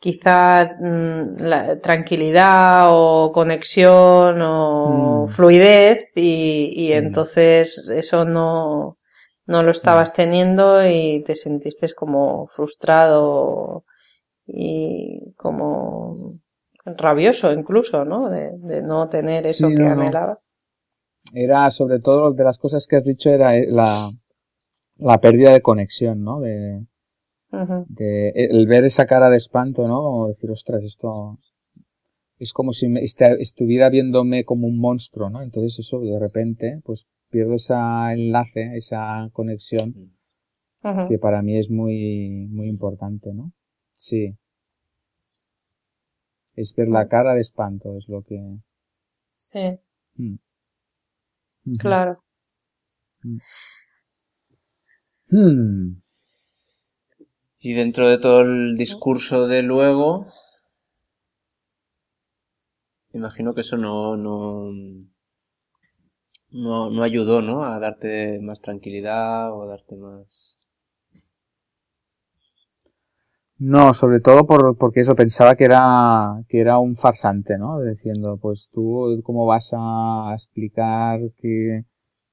quizá 0.00 0.76
mm, 0.80 1.22
la 1.40 1.80
tranquilidad 1.80 2.88
o 2.92 3.32
conexión 3.32 4.38
o 4.42 5.28
Mm. 5.28 5.34
fluidez 5.34 6.12
y, 6.16 6.72
y 6.76 6.92
Mm. 6.92 6.94
entonces 6.94 7.88
eso 7.94 8.24
no, 8.26 8.98
no 9.46 9.62
lo 9.62 9.70
estabas 9.70 10.12
teniendo 10.14 10.86
y 10.86 11.22
te 11.26 11.34
sentiste 11.34 11.92
como 11.94 12.46
frustrado 12.48 13.84
y 14.46 15.32
como 15.36 16.30
rabioso 16.86 17.52
incluso, 17.52 18.04
¿no? 18.04 18.30
De, 18.30 18.50
de 18.58 18.82
no 18.82 19.08
tener 19.08 19.46
eso 19.46 19.66
Sí, 19.66 19.74
que 19.74 19.84
no, 19.84 19.94
no. 19.94 20.08
anhelabas. 20.08 20.38
era 21.34 21.70
sobre 21.70 21.98
todo 22.00 22.32
de 22.32 22.44
las 22.44 22.56
cosas 22.56 22.86
que 22.86 22.96
has 22.96 23.04
dicho 23.04 23.28
era 23.28 23.54
eh, 23.58 23.66
la, 23.70 24.10
la 24.98 25.20
pérdida 25.20 25.52
de 25.52 25.62
conexión, 25.62 26.24
¿no? 26.24 26.40
De, 26.40 26.86
de 27.86 28.28
el 28.34 28.66
ver 28.66 28.84
esa 28.84 29.06
cara 29.06 29.30
de 29.30 29.38
espanto, 29.38 29.88
¿no? 29.88 30.02
Como 30.02 30.28
decir, 30.28 30.50
ostras, 30.50 30.82
esto 30.84 31.38
es 32.38 32.52
como 32.52 32.72
si 32.72 32.86
me 32.88 33.00
esta- 33.02 33.34
estuviera 33.48 33.88
viéndome 33.90 34.44
como 34.44 34.68
un 34.68 34.78
monstruo, 34.78 35.30
¿no? 35.30 35.42
Entonces 35.42 35.78
eso 35.80 36.00
de 36.00 36.18
repente, 36.20 36.80
pues 36.84 37.06
pierdo 37.34 37.54
ese 37.54 37.74
enlace, 37.74 38.76
esa 38.76 39.28
conexión 39.32 40.14
Ujú. 40.84 41.08
que 41.08 41.18
para 41.18 41.42
mí 41.42 41.58
es 41.58 41.68
muy, 41.68 42.46
muy 42.48 42.68
importante, 42.68 43.34
¿no? 43.34 43.50
Sí. 43.96 44.36
Es 46.54 46.72
ver 46.76 46.86
la 46.86 47.08
cara 47.08 47.34
de 47.34 47.40
espanto, 47.40 47.96
es 47.96 48.08
lo 48.08 48.22
que... 48.22 48.38
Sí, 49.34 49.80
mm. 50.14 50.36
Claro. 51.76 52.22
Hmm. 55.28 55.94
Y 57.58 57.72
dentro 57.72 58.08
de 58.08 58.18
todo 58.18 58.42
el 58.42 58.76
discurso 58.76 59.48
de 59.48 59.62
luego, 59.62 60.28
imagino 63.12 63.54
que 63.54 63.62
eso 63.62 63.76
no, 63.76 64.16
no, 64.16 64.70
no, 66.54 66.88
no 66.88 67.02
ayudó, 67.02 67.42
¿no? 67.42 67.64
A 67.64 67.78
darte 67.80 68.38
más 68.40 68.62
tranquilidad 68.62 69.52
o 69.52 69.64
a 69.64 69.66
darte 69.66 69.94
más... 69.96 70.56
No, 73.58 73.94
sobre 73.94 74.20
todo 74.20 74.46
por, 74.46 74.76
porque 74.78 75.00
eso 75.00 75.16
pensaba 75.16 75.56
que 75.56 75.64
era, 75.64 76.40
que 76.48 76.60
era 76.60 76.78
un 76.78 76.94
farsante, 76.96 77.58
¿no? 77.58 77.80
Diciendo, 77.80 78.38
pues 78.40 78.68
tú, 78.72 79.20
¿cómo 79.24 79.44
vas 79.46 79.70
a 79.72 80.30
explicar 80.34 81.20
que, 81.38 81.84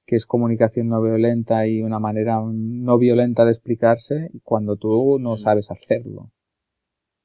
que 0.06 0.16
es 0.16 0.26
comunicación 0.26 0.88
no 0.88 1.02
violenta 1.02 1.66
y 1.66 1.82
una 1.82 1.98
manera 2.00 2.40
no 2.44 2.98
violenta 2.98 3.44
de 3.44 3.52
explicarse 3.52 4.30
cuando 4.44 4.76
tú 4.76 5.18
no 5.20 5.36
Mm. 5.36 5.38
sabes 5.38 5.70
hacerlo? 5.72 6.30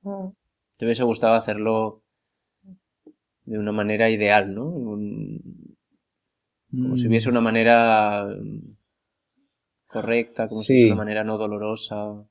Mm. 0.02 0.32
Te 0.78 0.86
hubiese 0.86 1.04
gustado 1.04 1.36
hacerlo 1.36 2.02
de 3.46 3.58
una 3.58 3.72
manera 3.72 4.10
ideal, 4.12 4.54
¿no? 4.54 4.66
Un- 4.66 5.27
como 6.82 6.98
si 6.98 7.06
Mm. 7.06 7.10
hubiese 7.10 7.30
una 7.30 7.42
manera 7.42 8.26
mm, 8.26 8.78
correcta, 9.88 10.48
como 10.48 10.62
si 10.62 10.74
hubiese 10.74 10.88
una 10.88 10.96
manera 11.04 11.24
no 11.24 11.38
dolorosa. 11.38 12.26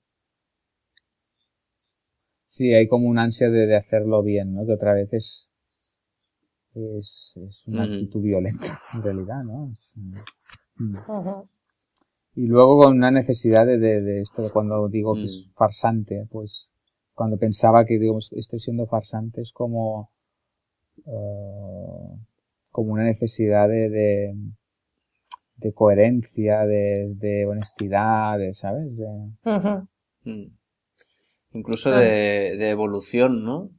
Sí, 2.48 2.72
hay 2.72 2.88
como 2.88 3.08
una 3.08 3.22
ansia 3.24 3.50
de, 3.50 3.66
de 3.66 3.76
hacerlo 3.76 4.22
bien, 4.22 4.54
¿no? 4.54 4.64
Que 4.64 4.72
otra 4.72 4.94
vez 4.94 5.12
es, 5.12 5.50
es, 6.74 7.32
es 7.36 7.66
una 7.66 7.82
actitud 7.84 8.22
violenta, 8.22 8.80
en 8.94 9.02
realidad, 9.02 9.42
¿no? 9.44 9.70
Es, 9.72 9.92
mm. 10.76 10.96
Y 12.36 12.46
luego 12.46 12.78
con 12.78 12.96
una 12.96 13.10
necesidad 13.10 13.64
de, 13.66 13.78
de, 13.78 14.02
de 14.02 14.20
esto, 14.20 14.42
de 14.42 14.50
cuando 14.50 14.88
digo 14.88 15.14
que 15.14 15.24
es 15.24 15.50
farsante, 15.54 16.26
pues 16.30 16.68
cuando 17.14 17.38
pensaba 17.38 17.86
que 17.86 17.98
digo, 17.98 18.18
estoy 18.18 18.60
siendo 18.60 18.86
farsante 18.86 19.40
es 19.40 19.52
como, 19.52 20.10
eh, 21.06 22.14
como 22.76 22.92
una 22.92 23.04
necesidad 23.04 23.70
de, 23.70 23.88
de, 23.88 24.34
de 25.56 25.72
coherencia, 25.72 26.66
de, 26.66 27.10
de 27.14 27.46
honestidad, 27.46 28.38
de, 28.38 28.52
¿sabes? 28.54 28.94
De. 28.94 29.06
Mm. 30.24 30.50
Incluso 31.52 31.94
Ah. 31.94 32.00
de, 32.00 32.58
de 32.58 32.68
evolución, 32.68 33.46
¿no? 33.46 33.70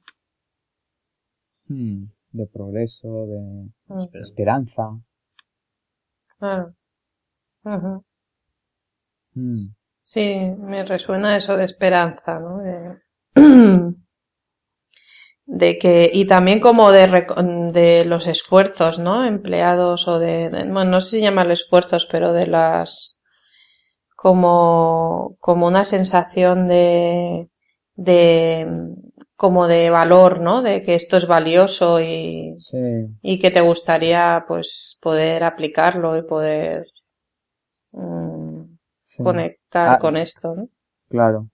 hmm, 1.67 2.05
de 2.31 2.47
progreso, 2.47 3.27
de 3.27 4.19
esperanza. 4.19 4.89
Claro. 6.39 6.73
Hmm. 9.35 9.75
Sí, 10.01 10.39
me 10.57 10.85
resuena 10.85 11.37
eso 11.37 11.55
de 11.55 11.65
esperanza, 11.65 12.39
¿no? 12.39 12.57
De, 12.63 12.97
de 15.47 15.79
que, 15.79 16.09
y 16.13 16.27
también 16.27 16.59
como 16.59 16.91
de, 16.91 17.07
de 17.73 18.05
los 18.05 18.27
esfuerzos, 18.27 18.99
¿no? 18.99 19.25
Empleados 19.25 20.07
o 20.07 20.19
de, 20.19 20.49
de- 20.49 20.63
bueno, 20.65 20.85
no 20.85 21.01
sé 21.01 21.09
si 21.11 21.21
llamarle 21.21 21.53
esfuerzos, 21.53 22.07
pero 22.11 22.33
de 22.33 22.47
las, 22.47 23.17
como, 24.15 25.37
como 25.39 25.67
una 25.67 25.83
sensación 25.83 26.67
de, 26.67 27.49
de, 27.95 28.67
como 29.35 29.67
de 29.67 29.89
valor, 29.89 30.39
¿no? 30.41 30.61
De 30.61 30.81
que 30.81 30.95
esto 30.95 31.17
es 31.17 31.27
valioso 31.27 32.01
y, 32.01 32.57
Sí, 32.65 32.77
y 33.21 33.39
que 33.39 33.51
te 33.51 33.61
gustaría, 33.61 34.45
pues, 34.47 34.99
poder 35.01 35.43
aplicarlo 35.43 36.17
y 36.17 36.23
poder, 36.23 36.85
mm, 37.91 38.77
sí. 39.03 39.23
conectar 39.23 39.89
Ah, 39.89 39.99
con 39.99 40.15
esto, 40.15 40.55
¿no? 40.55 40.69
Claro. 41.09 41.49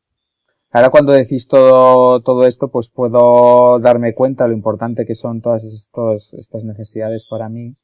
Ahora 0.73 0.89
cuando 0.89 1.13
decís 1.13 1.47
todo, 1.47 2.21
todo 2.21 2.45
esto, 2.47 2.67
pues 2.69 2.89
puedo 2.89 3.79
darme 3.79 4.13
cuenta 4.13 4.47
lo 4.47 4.53
importante 4.53 5.05
que 5.05 5.15
son 5.15 5.39
todas 5.41 5.63
estos, 5.63 6.33
estas 6.33 6.63
necesidades 6.63 7.25
para 7.29 7.47
mí. 7.49 7.75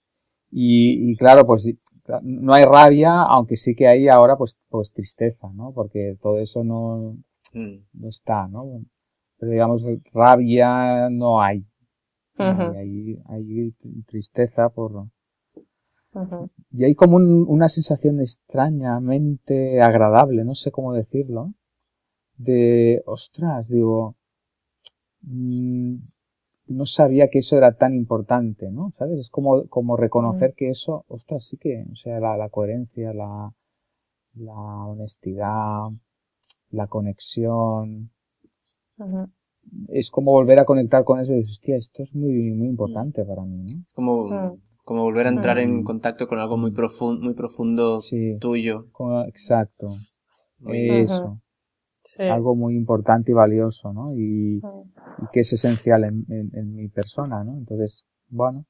Y, 0.52 1.12
y 1.12 1.18
claro, 1.18 1.46
pues 1.48 1.70
no 2.24 2.54
hay 2.54 2.66
rabia, 2.66 3.24
aunque 3.24 3.58
sí 3.58 3.76
que 3.76 3.88
hay 3.88 4.10
ahora 4.10 4.38
pues, 4.38 4.58
pues 4.70 4.92
tristeza, 4.94 5.50
¿no? 5.54 5.74
Porque 5.74 6.16
todo 6.22 6.40
eso 6.40 6.64
no, 6.64 7.18
Mm. 7.54 7.84
no 7.94 8.10
está, 8.10 8.48
¿no? 8.48 8.82
Pero 9.40 9.52
digamos, 9.54 9.86
rabia 10.14 11.10
no 11.12 11.42
hay. 11.42 11.66
No 12.38 12.52
Ujú, 12.52 12.64
hay, 12.64 12.76
hay, 12.78 13.18
hay 13.28 13.74
tristeza 14.08 14.70
por, 14.70 15.08
y 16.72 16.84
hay 16.84 16.96
como 16.96 17.18
un- 17.18 17.46
una 17.48 17.70
sensación 17.70 18.20
extrañamente 18.22 19.82
agradable, 19.82 20.44
no 20.44 20.56
sé 20.56 20.72
cómo 20.72 20.94
decirlo, 20.94 21.54
de, 22.40 23.04
ostras, 23.06 23.68
digo, 23.68 24.16
mm, 25.22 25.96
no 26.68 26.86
sabía 26.86 27.30
que 27.30 27.40
eso 27.40 27.58
era 27.58 27.76
tan 27.76 27.94
importante, 27.94 28.72
¿no? 28.72 28.94
¿Sabes? 28.98 29.20
Es 29.20 29.30
como, 29.30 29.68
como 29.68 29.98
reconocer 29.98 30.54
que 30.56 30.70
eso, 30.70 31.06
ostras, 31.08 31.46
sí 31.46 31.58
que, 31.58 31.86
o 31.92 31.96
sea, 31.96 32.20
la, 32.20 32.38
la 32.38 32.50
coherencia, 32.50 33.14
la, 33.14 33.54
la 34.36 34.86
honestidad, 34.86 35.84
la 36.72 36.88
conexión. 36.88 38.12
Es 39.90 40.10
como 40.10 40.32
volver 40.32 40.60
a 40.60 40.66
conectar 40.66 41.04
con 41.04 41.20
eso 41.20 41.34
y 41.34 41.38
dices, 41.38 41.52
hostia, 41.52 41.76
esto 41.76 42.04
es 42.04 42.16
muy, 42.16 42.52
muy 42.52 42.68
importante 42.68 43.26
para 43.26 43.44
mí, 43.44 43.64
¿no? 43.64 43.84
Como, 43.94 44.58
como 44.86 45.04
volver 45.04 45.28
a 45.28 45.30
entrar 45.30 45.58
en 45.58 45.84
contacto 45.84 46.28
con 46.28 46.40
algo 46.40 46.58
muy 46.58 46.72
profundo, 46.72 47.22
muy 47.24 47.34
profundo 47.34 48.02
tuyo. 48.40 48.88
exacto. 49.28 49.90
Eso. 50.68 51.42
Algo 52.18 52.56
muy 52.56 52.76
importante 52.76 53.32
y 53.32 53.34
valioso, 53.34 53.94
¿no? 53.94 54.14
Y, 54.14 54.62
que 55.32 55.42
es 55.42 55.54
esencial 55.54 56.04
en, 56.04 56.26
en, 56.30 56.76
mi 56.76 56.88
persona, 56.88 57.44
¿no? 57.44 57.58
Entonces, 57.58 58.04
bueno, 58.30 58.66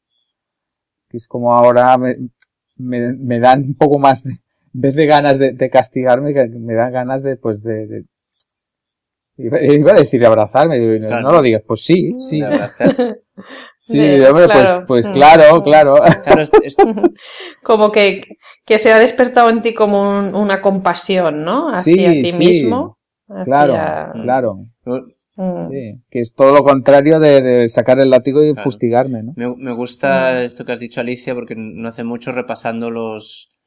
que 1.08 1.17
es 1.17 1.27
como 1.27 1.53
ahora 1.53 1.98
me, 1.98 2.17
me, 2.77 3.13
me 3.13 3.39
dan 3.39 3.63
un 3.63 3.75
poco 3.75 4.00
más 4.00 4.24
de, 4.24 4.31
en 4.31 4.81
vez 4.81 4.96
de 4.96 5.05
ganas 5.05 5.39
de, 5.39 5.53
de 5.53 5.69
castigarme, 5.69 6.34
me 6.34 6.74
dan 6.74 6.91
ganas 6.91 7.24
de, 7.24 7.38
pues, 7.38 7.62
de, 7.62 7.88
de 7.88 8.05
Iba, 9.41 9.91
a 9.91 9.96
decir 9.96 10.25
abrazarme, 10.25 11.00
no 11.00 11.31
lo 11.31 11.41
digas, 11.41 11.63
pues 11.65 11.86
sí, 11.86 12.13
sí. 12.19 12.41
Sí, 13.79 13.98
hombre, 14.22 14.48
pues, 14.51 14.81
pues 14.86 15.08
mm. 15.08 15.13
claro, 15.13 15.63
claro. 15.63 15.96
como 17.63 17.89
que, 17.93 18.38
que 18.65 18.77
se 18.77 18.91
ha 18.91 19.00
despertado 19.00 19.50
en 19.50 19.62
ti 19.62 19.74
como 19.74 20.19
una 20.38 20.62
compasión, 20.62 21.46
¿no? 21.46 21.69
Hacia 21.69 22.12
ti 22.22 22.34
mismo. 22.34 22.99
Claro, 23.45 23.74
claro. 24.24 24.59
Mm. 25.36 25.69
Sí, 25.71 26.01
que 26.09 26.19
es 26.19 26.33
todo 26.33 26.51
lo 26.51 26.63
contrario 26.63 27.19
de, 27.19 27.69
sacar 27.69 28.00
el 28.00 28.09
látigo 28.09 28.43
y 28.43 28.53
fustigarme, 28.55 29.24
¿no? 29.24 29.33
Me, 29.38 29.55
me 29.55 29.71
gusta 29.71 30.33
mm. 30.33 30.38
esto 30.43 30.65
que 30.65 30.74
has 30.74 30.79
dicho, 30.79 31.00
Alicia, 31.00 31.33
porque 31.33 31.55
no 31.55 31.88
hace 31.88 32.03
mucho 32.03 32.31
repasando 32.31 32.91
los, 32.91 33.57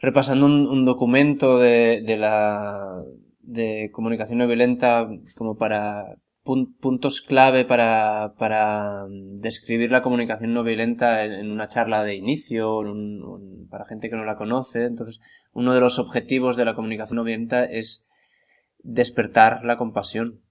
repasando 0.00 0.46
un, 0.46 0.84
documento 0.84 1.58
de, 1.58 2.02
de, 2.04 2.16
la 2.16 3.02
de 3.40 3.90
comunicación 3.92 4.38
no 4.38 4.46
violenta 4.48 5.08
como 5.36 5.56
para 5.56 6.16
puntos 6.42 7.20
clave 7.20 7.64
para, 7.64 8.34
para 8.38 9.06
describir 9.08 9.92
la 9.92 10.02
comunicación 10.02 10.54
no 10.54 10.64
violenta 10.64 11.24
en, 11.24 11.50
una 11.50 11.68
charla 11.68 12.02
de 12.02 12.16
inicio, 12.16 12.82
para 13.70 13.84
gente 13.84 14.10
que 14.10 14.16
no 14.16 14.24
la 14.24 14.36
conoce. 14.36 14.84
Entonces, 14.84 15.20
uno 15.52 15.74
de 15.74 15.80
los 15.80 15.98
objetivos 15.98 16.56
de 16.56 16.64
la 16.64 16.74
comunicación 16.74 17.16
no 17.16 17.24
violenta 17.24 17.64
es 17.64 18.08
despertar 18.82 19.64
la 19.64 19.76
compasión 19.76 20.42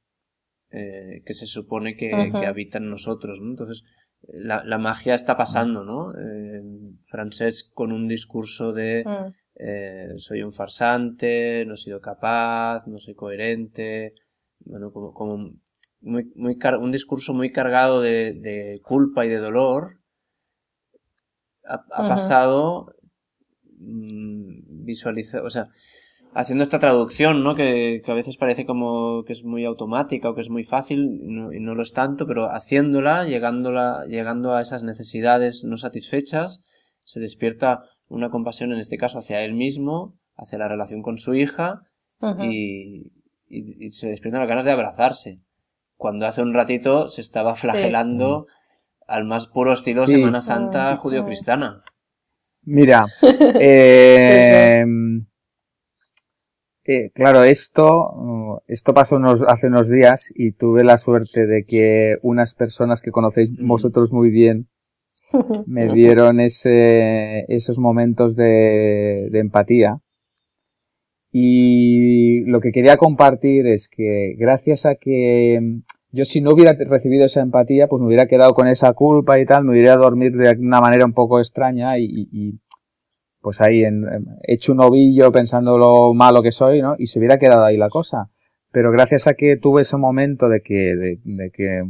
eh, 0.72 1.24
que 1.26 1.34
se 1.34 1.48
supone 1.48 1.96
que, 1.96 2.14
habita 2.14 2.78
en 2.78 2.90
nosotros. 2.90 3.40
Entonces, 3.42 3.84
la, 4.22 4.64
la, 4.64 4.78
magia 4.78 5.16
está 5.16 5.36
pasando, 5.36 5.84
¿no? 5.84 6.12
Eh, 6.12 6.62
Francés 7.04 7.72
con 7.74 7.92
un 7.92 8.08
discurso 8.08 8.74
de 8.74 9.04
mm. 9.06 9.34
eh, 9.56 10.10
soy 10.18 10.44
un 10.44 10.54
farsante, 10.54 11.66
no 11.66 11.74
he 11.74 11.78
sido 11.78 12.02
capaz, 12.02 12.88
no 12.88 12.98
soy 13.00 13.16
coherente, 13.16 14.14
bueno, 14.60 14.92
como, 14.92 15.14
como 15.14 15.54
muy, 16.02 16.32
muy 16.36 16.58
un 16.80 16.92
discurso 16.92 17.34
muy 17.34 17.52
cargado 17.52 18.02
de, 18.02 18.34
de, 18.34 18.80
culpa 18.84 19.26
y 19.26 19.30
de 19.30 19.38
dolor, 19.38 20.00
ha, 21.66 22.08
pasado 22.08 22.94
mm, 23.80 24.86
visualizar, 24.86 25.44
o 25.44 25.50
sea, 25.50 25.70
haciendo 26.34 26.64
esta 26.64 26.80
traducción, 26.80 27.44
¿no? 27.44 27.56
Que, 27.56 28.02
que, 28.04 28.12
a 28.12 28.16
veces 28.16 28.38
parece 28.38 28.66
como 28.66 29.24
que 29.24 29.34
es 29.34 29.44
muy 29.44 29.66
automática 29.66 30.30
o 30.30 30.36
que 30.36 30.42
es 30.42 30.50
muy 30.50 30.64
fácil 30.64 31.22
y 31.54 31.60
no, 31.60 31.76
lo 31.76 31.84
es 31.84 31.94
tanto, 31.94 32.28
pero 32.28 32.48
haciéndola, 32.50 33.26
llegándola, 33.26 34.06
llegando 34.08 34.54
a 34.54 34.62
esas 34.62 34.84
necesidades 34.84 35.64
no 35.64 35.78
satisfechas, 35.78 36.64
se 37.04 37.20
despierta 37.20 37.84
una 38.08 38.30
compasión 38.30 38.72
en 38.72 38.80
este 38.80 38.98
caso 38.98 39.20
hacia 39.20 39.44
él 39.44 39.54
mismo, 39.54 40.18
hacia 40.36 40.58
la 40.58 40.68
relación 40.68 41.02
con 41.02 41.18
su 41.18 41.34
hija 41.36 41.82
y, 42.40 43.12
y, 43.48 43.92
se 43.92 44.08
despiertan 44.08 44.42
las 44.42 44.50
ganas 44.50 44.66
de 44.66 44.72
abrazarse. 44.72 45.40
Cuando 45.96 46.26
hace 46.26 46.42
un 46.42 46.54
ratito 46.54 47.10
se 47.10 47.22
estaba 47.22 47.56
flagelando 47.56 48.48
al 49.08 49.26
más 49.26 49.48
puro 49.48 49.74
estilo 49.74 50.08
Semana 50.08 50.42
Santa 50.42 50.96
judío-cristiana. 50.96 51.84
Mira, 52.62 53.06
eh, 53.22 54.86
claro, 57.14 57.44
esto, 57.44 58.64
esto 58.68 58.94
pasó 58.94 59.20
hace 59.48 59.68
unos 59.68 59.90
días 59.90 60.32
y 60.36 60.52
tuve 60.54 60.84
la 60.84 60.98
suerte 60.98 61.46
de 61.46 61.66
que 61.66 62.18
unas 62.22 62.56
personas 62.56 63.02
que 63.02 63.12
conocéis 63.12 63.52
vosotros 63.60 64.12
muy 64.12 64.30
bien 64.30 64.68
me 65.68 65.92
dieron 65.94 66.40
ese, 66.40 67.46
esos 67.48 67.80
momentos 67.80 68.36
de, 68.36 69.30
de 69.32 69.40
empatía. 69.40 70.00
Y 71.32 72.42
lo 72.46 72.60
que 72.60 72.72
quería 72.72 72.98
compartir 72.98 73.68
es 73.68 73.88
que 73.88 74.36
gracias 74.38 74.86
a 74.86 74.96
que 74.96 75.82
yo 76.12 76.26
si 76.26 76.42
no 76.42 76.52
hubiera 76.54 76.74
recibido 76.74 77.26
esa 77.26 77.42
empatía, 77.42 77.88
pues 77.88 78.02
me 78.02 78.08
hubiera 78.08 78.28
quedado 78.28 78.54
con 78.54 78.68
esa 78.68 78.94
culpa 78.94 79.40
y 79.40 79.46
tal, 79.46 79.64
me 79.64 79.72
hubiera 79.72 79.96
dormir 79.96 80.36
de 80.36 80.58
una 80.60 80.82
manera 80.82 81.06
un 81.06 81.14
poco 81.14 81.40
extraña 81.40 82.00
y, 82.00 82.28
y, 82.32 82.60
pues 83.42 83.62
ahí 83.62 83.84
en, 83.84 84.06
hecho 84.44 84.74
un 84.74 84.82
ovillo 84.82 85.32
pensando 85.32 85.78
lo 85.78 86.14
malo 86.14 86.42
que 86.42 86.52
soy, 86.52 86.82
¿no? 86.82 86.96
Y 86.98 87.08
se 87.08 87.20
hubiera 87.20 87.38
quedado 87.38 87.64
ahí 87.64 87.78
la 87.78 87.90
cosa. 87.90 88.30
Pero 88.72 88.92
gracias 88.92 89.28
a 89.28 89.34
que 89.34 89.58
tuve 89.58 89.82
ese 89.82 89.98
momento 89.98 90.48
de 90.48 90.62
que, 90.62 91.20
de, 91.24 91.52
que 91.52 91.84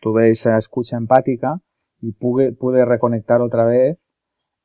tuve 0.00 0.30
esa 0.30 0.56
escucha 0.56 0.96
empática 0.96 1.60
y 2.00 2.12
pude, 2.12 2.52
pude 2.52 2.84
reconectar 2.84 3.40
otra 3.40 3.64
vez, 3.64 3.98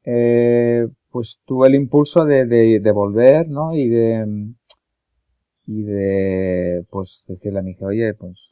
eh, 0.03 0.87
pues 1.11 1.39
tuve 1.45 1.67
el 1.67 1.75
impulso 1.75 2.25
de, 2.25 2.45
de, 2.45 2.79
de, 2.79 2.91
volver, 2.91 3.47
¿no? 3.49 3.75
Y 3.75 3.89
de, 3.89 4.25
y 5.67 5.83
de, 5.83 6.85
pues 6.89 7.25
decirle 7.27 7.59
a 7.59 7.61
mi 7.61 7.71
hija, 7.71 7.85
oye, 7.85 8.13
pues 8.15 8.51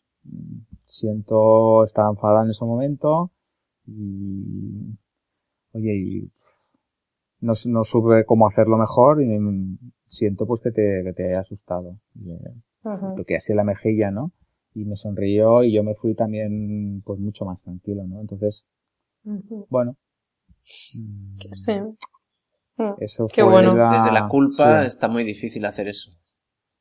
siento, 0.86 1.86
estaba 1.86 2.10
enfadada 2.10 2.44
en 2.44 2.52
ese 2.52 2.66
momento 2.66 3.32
y, 3.88 4.98
oye, 5.74 5.96
y 5.96 6.32
no, 7.42 7.54
no 7.66 7.84
supe 7.84 8.26
cómo 8.26 8.48
hacerlo 8.48 8.78
mejor 8.78 9.22
y 9.22 9.28
siento 10.08 10.46
pues 10.46 10.62
que 10.62 10.72
te, 10.72 11.02
que 11.04 11.14
te 11.14 11.32
he 11.32 11.36
asustado. 11.36 11.92
que 13.26 13.36
así 13.36 13.54
la 13.54 13.64
mejilla, 13.64 14.12
¿no? 14.12 14.32
Y 14.74 14.86
me 14.86 14.96
sonrió 14.96 15.64
y 15.64 15.74
yo 15.74 15.84
me 15.84 15.96
fui 15.96 16.16
también 16.16 17.02
pues 17.06 17.20
mucho 17.20 17.46
más 17.46 17.62
tranquilo, 17.64 18.04
¿no? 18.06 18.22
Entonces, 18.22 18.66
bueno. 19.70 19.96
Sí. 20.64 21.00
Mm. 22.78 22.94
Eso 23.00 23.26
Qué 23.34 23.44
bueno. 23.44 23.74
Desde 23.74 24.12
la 24.12 24.28
culpa 24.28 24.86
está 24.86 25.08
muy 25.08 25.24
difícil 25.24 25.66
hacer 25.66 25.88
eso. 25.88 26.12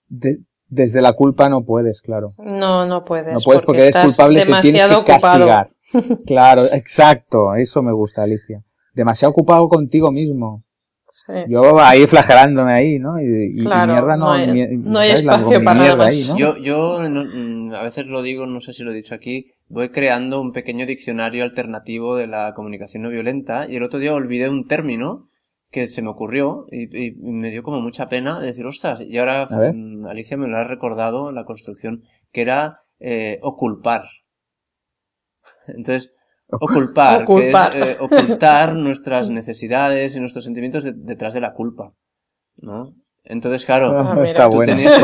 desde 0.09 1.01
la 1.01 1.13
culpa 1.15 1.49
no 1.49 1.65
puedes, 1.65 2.03
claro. 2.03 2.35
No, 2.39 2.87
no 2.87 3.05
puedes. 3.05 3.33
No 3.33 3.41
puedes 3.41 3.63
porque, 3.63 3.89
eres 3.89 3.97
culpable 4.05 4.43
y 4.43 4.47
te 4.47 4.61
tienes 4.61 4.87
que 4.87 5.05
castigar. 5.05 5.73
claro, 6.27 6.67
exacto. 6.67 7.55
Eso 7.55 7.83
me 7.83 7.93
gusta, 7.93 8.23
Alicia 8.23 8.63
demasiado 8.99 9.31
ocupado 9.31 9.69
contigo 9.69 10.11
mismo. 10.11 10.65
Sí. 11.07 11.33
Yo 11.49 11.81
ahí 11.81 12.07
flagelándome 12.07 12.75
ahí, 12.75 12.99
¿no? 12.99 13.19
Y, 13.19 13.25
mierda 13.25 14.17
no, 14.17 14.37
no 14.37 14.99
hay, 14.99 15.11
espacio 15.11 15.63
para 15.65 15.81
nada 15.81 15.97
más. 15.97 16.37
Yo, 16.37 16.59
yo 16.59 16.99
mm, 17.01 17.73
a 17.73 17.83
veces 17.83 18.07
lo 18.07 18.21
digo, 18.21 18.47
no 18.47 18.61
sé 18.61 18.75
si 18.75 18.83
lo 18.83 18.91
he 18.91 18.95
dicho 18.95 19.15
aquí, 19.15 19.53
voy 19.69 19.89
creando 19.89 20.41
un 20.41 20.53
pequeño 20.53 20.85
diccionario 20.85 21.45
alternativo 21.45 22.17
de 22.17 22.27
la 22.27 22.53
comunicación 22.55 23.05
no 23.05 23.09
violenta 23.09 23.67
y 23.67 23.77
el 23.77 23.85
otro 23.85 24.01
día 24.01 24.13
olvidé 24.13 24.51
un 24.51 24.67
término 24.67 25.25
que 25.71 25.87
se 25.87 26.03
me 26.03 26.09
ocurrió 26.09 26.67
y, 26.71 27.13
me 27.21 27.51
dio 27.51 27.63
como 27.63 27.81
mucha 27.81 28.09
pena 28.09 28.41
decir, 28.41 28.67
ostras, 28.67 29.01
y 29.01 29.17
ahora 29.17 29.47
mm, 29.47 30.07
Alicia 30.07 30.37
me 30.37 30.49
lo 30.49 30.59
ha 30.59 30.65
recordado, 30.65 31.33
la 31.33 31.45
construcción, 31.45 32.03
que 32.33 32.43
era 32.43 32.81
eh, 33.01 33.39
oculpar. 33.43 34.05
Entonces, 35.69 36.15
Oculpar, 36.51 37.27
que 37.27 37.51
es 37.51 37.57
eh, 37.75 37.97
ocultar 38.01 38.75
nuestras 38.75 39.29
necesidades 39.29 40.17
y 40.17 40.21
nuestros 40.21 40.45
sentimientos 40.45 40.85
detrás 40.97 41.35
de 41.35 41.41
la 41.41 41.53
culpa, 41.53 41.95
¿no? 42.57 42.95
Entonces, 43.25 43.67
claro, 43.67 43.93
ah, 43.99 44.49
tú 44.51 44.63
tenías 44.63 44.95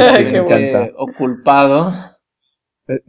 oculpado. 0.97 1.93
Eh, 2.89 3.01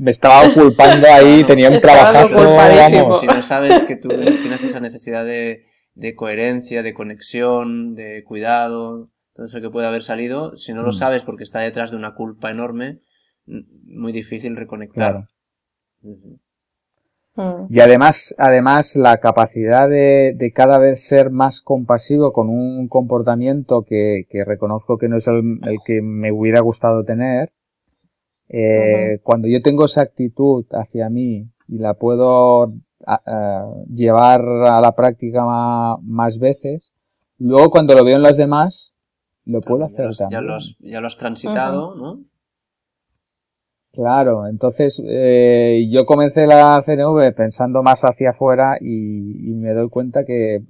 me 0.00 0.10
estaba 0.10 0.48
oculpando 0.48 1.06
ahí, 1.06 1.44
tenía 1.44 1.68
un 1.68 1.78
trabajo. 1.78 3.18
Si 3.18 3.26
no 3.26 3.42
sabes 3.42 3.82
que 3.82 3.96
tú 3.96 4.08
tienes 4.08 4.64
esa 4.64 4.80
necesidad 4.80 5.26
de, 5.26 5.66
de 5.94 6.14
coherencia, 6.14 6.82
de 6.82 6.94
conexión, 6.94 7.94
de 7.94 8.24
cuidado, 8.24 9.10
todo 9.34 9.44
eso 9.44 9.60
que 9.60 9.68
puede 9.68 9.86
haber 9.86 10.02
salido, 10.02 10.56
si 10.56 10.72
no 10.72 10.82
lo 10.82 10.90
mm. 10.90 10.94
sabes 10.94 11.22
porque 11.24 11.44
está 11.44 11.60
detrás 11.60 11.90
de 11.90 11.98
una 11.98 12.14
culpa 12.14 12.50
enorme, 12.50 13.00
muy 13.44 14.12
difícil 14.12 14.56
reconectar. 14.56 15.28
Mm. 17.36 17.66
Y 17.68 17.80
además, 17.80 18.34
además 18.38 18.96
la 18.96 19.18
capacidad 19.18 19.88
de, 19.88 20.34
de, 20.36 20.52
cada 20.52 20.78
vez 20.78 21.06
ser 21.06 21.30
más 21.30 21.60
compasivo 21.60 22.32
con 22.32 22.48
un 22.48 22.88
comportamiento 22.88 23.82
que, 23.82 24.26
que 24.30 24.44
reconozco 24.44 24.96
que 24.98 25.08
no 25.08 25.16
es 25.18 25.26
el, 25.28 25.58
el, 25.64 25.76
que 25.84 26.00
me 26.02 26.32
hubiera 26.32 26.60
gustado 26.60 27.04
tener, 27.04 27.52
eh, 28.48 29.20
cuando 29.22 29.48
yo 29.48 29.60
tengo 29.60 29.84
esa 29.84 30.02
actitud 30.02 30.64
hacia 30.70 31.10
mí 31.10 31.50
y 31.68 31.78
la 31.78 31.94
puedo 31.94 32.72
llevar 33.92 34.40
a 34.42 34.80
la 34.80 34.92
práctica 34.92 35.44
más, 36.02 36.38
veces, 36.38 36.92
luego 37.38 37.70
cuando 37.70 37.94
lo 37.94 38.04
veo 38.04 38.16
en 38.16 38.22
las 38.22 38.36
demás, 38.36 38.94
lo 39.44 39.60
puedo 39.60 39.80
Ya 39.80 39.86
hacer 39.86 40.06
los- 40.06 40.24
ya, 40.30 40.40
los, 40.40 40.76
ya 40.80 41.00
lo 41.00 41.06
has 41.06 41.16
transitado, 41.16 41.94
¿no? 41.96 42.20
Claro, 43.96 44.46
entonces 44.46 45.02
eh, 45.04 45.88
yo 45.90 46.04
comencé 46.06 46.46
la 46.46 46.80
CNV 46.84 47.32
pensando 47.32 47.82
más 47.82 48.02
hacia 48.04 48.30
afuera 48.30 48.76
y, 48.80 49.50
y 49.50 49.54
me 49.54 49.72
doy 49.72 49.88
cuenta 49.88 50.24
que 50.26 50.60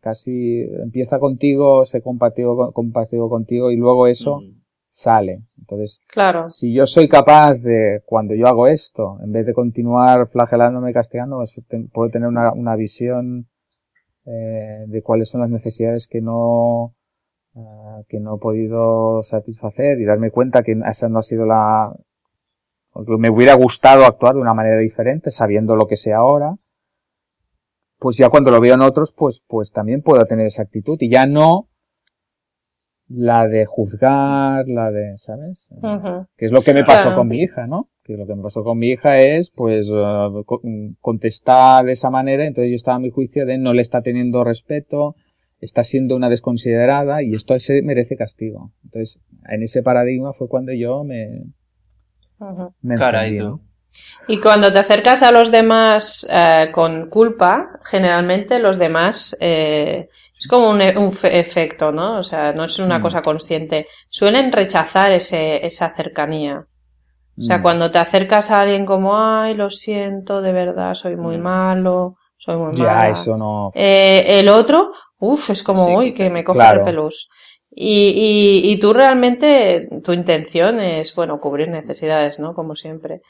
casi 0.00 0.62
empieza 0.82 1.18
contigo, 1.18 1.84
se 1.84 2.00
compatible, 2.00 2.72
compatible 2.72 3.28
contigo 3.28 3.70
y 3.70 3.76
luego 3.76 4.06
eso 4.06 4.40
Mm. 4.40 4.62
sale. 4.88 5.40
Entonces, 5.58 6.00
Claro. 6.08 6.48
si 6.48 6.72
yo 6.72 6.86
soy 6.86 7.06
capaz 7.08 7.54
de, 7.56 8.00
cuando 8.06 8.34
yo 8.34 8.46
hago 8.46 8.66
esto, 8.66 9.18
en 9.22 9.30
vez 9.32 9.44
de 9.44 9.52
continuar 9.52 10.26
flagelándome 10.28 10.90
y 10.90 10.94
castigando, 10.94 11.42
eso 11.42 11.60
te- 11.68 11.86
puedo 11.92 12.10
tener 12.10 12.28
una, 12.28 12.52
una 12.54 12.76
visión 12.76 13.46
eh, 14.26 14.84
de 14.88 15.02
cuáles 15.02 15.28
son 15.28 15.42
las 15.42 15.50
necesidades 15.50 16.08
que 16.08 16.20
no, 16.22 16.94
ah, 17.56 18.00
que 18.08 18.20
no 18.20 18.36
he 18.36 18.38
podido 18.38 19.22
satisfacer 19.22 20.00
y 20.00 20.04
darme 20.06 20.30
cuenta 20.30 20.62
que 20.62 20.72
esa 20.88 21.08
no 21.10 21.18
ha 21.18 21.22
sido 21.22 21.46
la, 21.46 21.94
me 22.94 23.30
hubiera 23.30 23.54
gustado 23.54 24.04
actuar 24.04 24.34
de 24.34 24.40
una 24.40 24.54
manera 24.54 24.78
diferente, 24.78 25.30
sabiendo 25.30 25.76
lo 25.76 25.86
que 25.86 25.96
sé 25.96 26.12
ahora, 26.12 26.54
pues 27.98 28.16
ya 28.16 28.28
cuando 28.30 28.50
lo 28.50 28.60
veo 28.60 28.74
en 28.74 28.80
otros, 28.82 29.12
pues, 29.12 29.44
pues 29.46 29.72
también 29.72 30.02
puedo 30.02 30.24
tener 30.24 30.46
esa 30.46 30.62
actitud 30.62 30.96
y 31.00 31.10
ya 31.10 31.26
no 31.26 31.68
la 33.08 33.46
de 33.48 33.66
juzgar, 33.66 34.68
la 34.68 34.90
de, 34.92 35.18
¿sabes? 35.18 35.68
Que 36.36 36.46
es 36.46 36.52
lo 36.52 36.62
que 36.62 36.72
me 36.72 36.84
pasó 36.84 37.02
Claro. 37.08 37.16
con 37.18 37.28
mi 37.28 37.40
hija, 37.40 37.66
¿no? 37.66 37.90
Que 38.04 38.16
lo 38.16 38.26
que 38.26 38.34
me 38.36 38.42
pasó 38.42 38.62
con 38.62 38.78
mi 38.78 38.90
hija 38.90 39.18
es, 39.18 39.50
pues, 39.54 39.88
mm, 39.90 40.92
contestar 41.00 41.84
de 41.84 41.92
esa 41.92 42.08
manera, 42.10 42.46
entonces 42.46 42.70
yo 42.70 42.76
estaba 42.76 42.96
a 42.96 43.00
mi 43.00 43.10
juicio 43.10 43.46
de 43.46 43.58
no 43.58 43.72
le 43.74 43.82
está 43.82 44.00
teniendo 44.02 44.44
respeto, 44.44 45.16
está 45.60 45.82
siendo 45.84 46.14
una 46.16 46.28
desconsiderada 46.30 47.22
y 47.22 47.34
esto 47.34 47.58
se 47.58 47.82
merece 47.82 48.16
castigo. 48.16 48.72
Entonces, 48.84 49.20
en 49.48 49.62
ese 49.64 49.82
paradigma 49.82 50.32
fue 50.32 50.48
cuando 50.48 50.72
yo 50.72 51.02
me, 51.04 51.42
Ujú. 52.40 52.74
me 52.82 52.94
Caray, 52.96 53.30
encendí, 53.30 53.40
tú. 53.40 53.48
¿no? 53.56 53.60
Y 54.28 54.40
cuando 54.40 54.72
te 54.72 54.78
acercas 54.78 55.22
a 55.22 55.32
los 55.32 55.50
demás 55.50 56.26
eh, 56.30 56.70
con 56.72 57.08
culpa, 57.10 57.80
generalmente 57.84 58.58
los 58.58 58.78
demás 58.78 59.36
eh, 59.40 60.08
es 60.38 60.46
como 60.46 60.70
un, 60.70 60.80
e- 60.80 60.96
un 60.96 61.12
fe- 61.12 61.38
efecto, 61.38 61.90
¿no? 61.92 62.18
O 62.20 62.22
sea, 62.22 62.52
no 62.52 62.64
es 62.64 62.78
una 62.78 62.98
Mm. 62.98 63.02
cosa 63.02 63.22
consciente. 63.22 63.88
Suelen 64.08 64.52
rechazar 64.52 65.12
ese, 65.12 65.64
esa 65.66 65.94
cercanía. 65.94 66.66
O 67.38 67.42
sea, 67.42 67.58
Mm. 67.58 67.62
cuando 67.62 67.90
te 67.90 67.98
acercas 67.98 68.50
a 68.50 68.60
alguien 68.60 68.86
como, 68.86 69.16
ay, 69.18 69.54
lo 69.54 69.70
siento, 69.70 70.40
de 70.40 70.52
verdad, 70.52 70.94
soy 70.94 71.16
muy 71.16 71.38
Mm. 71.38 71.42
malo, 71.42 72.16
soy 72.38 72.56
muy 72.56 72.74
Ya, 72.76 72.84
mala. 72.94 73.08
eso 73.10 73.36
no. 73.36 73.70
Eh, 73.74 74.24
el 74.40 74.48
otro, 74.48 74.92
uff, 75.18 75.50
es 75.50 75.62
como, 75.62 75.86
Sí, 75.86 75.92
uy, 75.96 76.14
que- 76.14 76.24
que 76.24 76.30
me 76.30 76.44
coge 76.44 76.58
claro. 76.58 76.78
repelús. 76.80 77.28
Y, 77.72 78.62
y, 78.64 78.72
y 78.72 78.76
tú 78.80 78.92
realmente, 78.92 79.88
tu 80.04 80.12
intención 80.12 80.80
es, 80.80 81.14
bueno, 81.14 81.40
cubrir 81.40 81.68
necesidades, 81.68 82.40
¿no? 82.40 82.54
Como 82.54 82.74
siempre. 82.74 83.20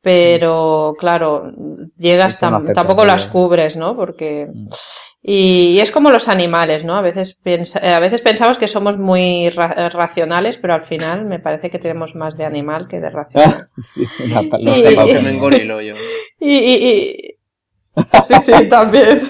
Pero, 0.00 0.94
claro, 0.98 1.52
llegas, 1.96 2.40
tam- 2.42 2.72
tampoco 2.74 3.04
las 3.06 3.26
cubres, 3.32 3.76
¿no? 3.76 3.94
Porque, 3.94 4.48
Mm. 4.52 4.68
y, 5.22 5.74
y 5.76 5.80
es 5.80 5.92
como 5.92 6.10
los 6.10 6.28
animales, 6.28 6.84
¿no? 6.84 6.96
A 6.96 7.02
veces, 7.02 7.40
piensa, 7.44 7.78
eh, 7.78 7.94
a 7.94 8.00
veces 8.00 8.20
pensamos 8.20 8.58
que 8.58 8.66
somos 8.66 8.98
muy 8.98 9.48
ra- 9.50 9.90
racionales, 9.90 10.56
pero 10.56 10.74
al 10.74 10.86
final 10.86 11.24
me 11.24 11.38
parece 11.38 11.70
que 11.70 11.78
tenemos 11.78 12.16
más 12.16 12.36
de 12.36 12.44
animal 12.44 12.88
que 12.88 12.98
de 12.98 13.10
racional. 13.10 13.68
Ah, 13.68 13.68
sí, 13.80 14.04
la 14.26 14.42
pa- 14.50 14.58
los 14.58 14.76
Y- 14.76 14.82
Sí, 18.26 18.34
sí, 18.42 18.68
también. 18.68 19.20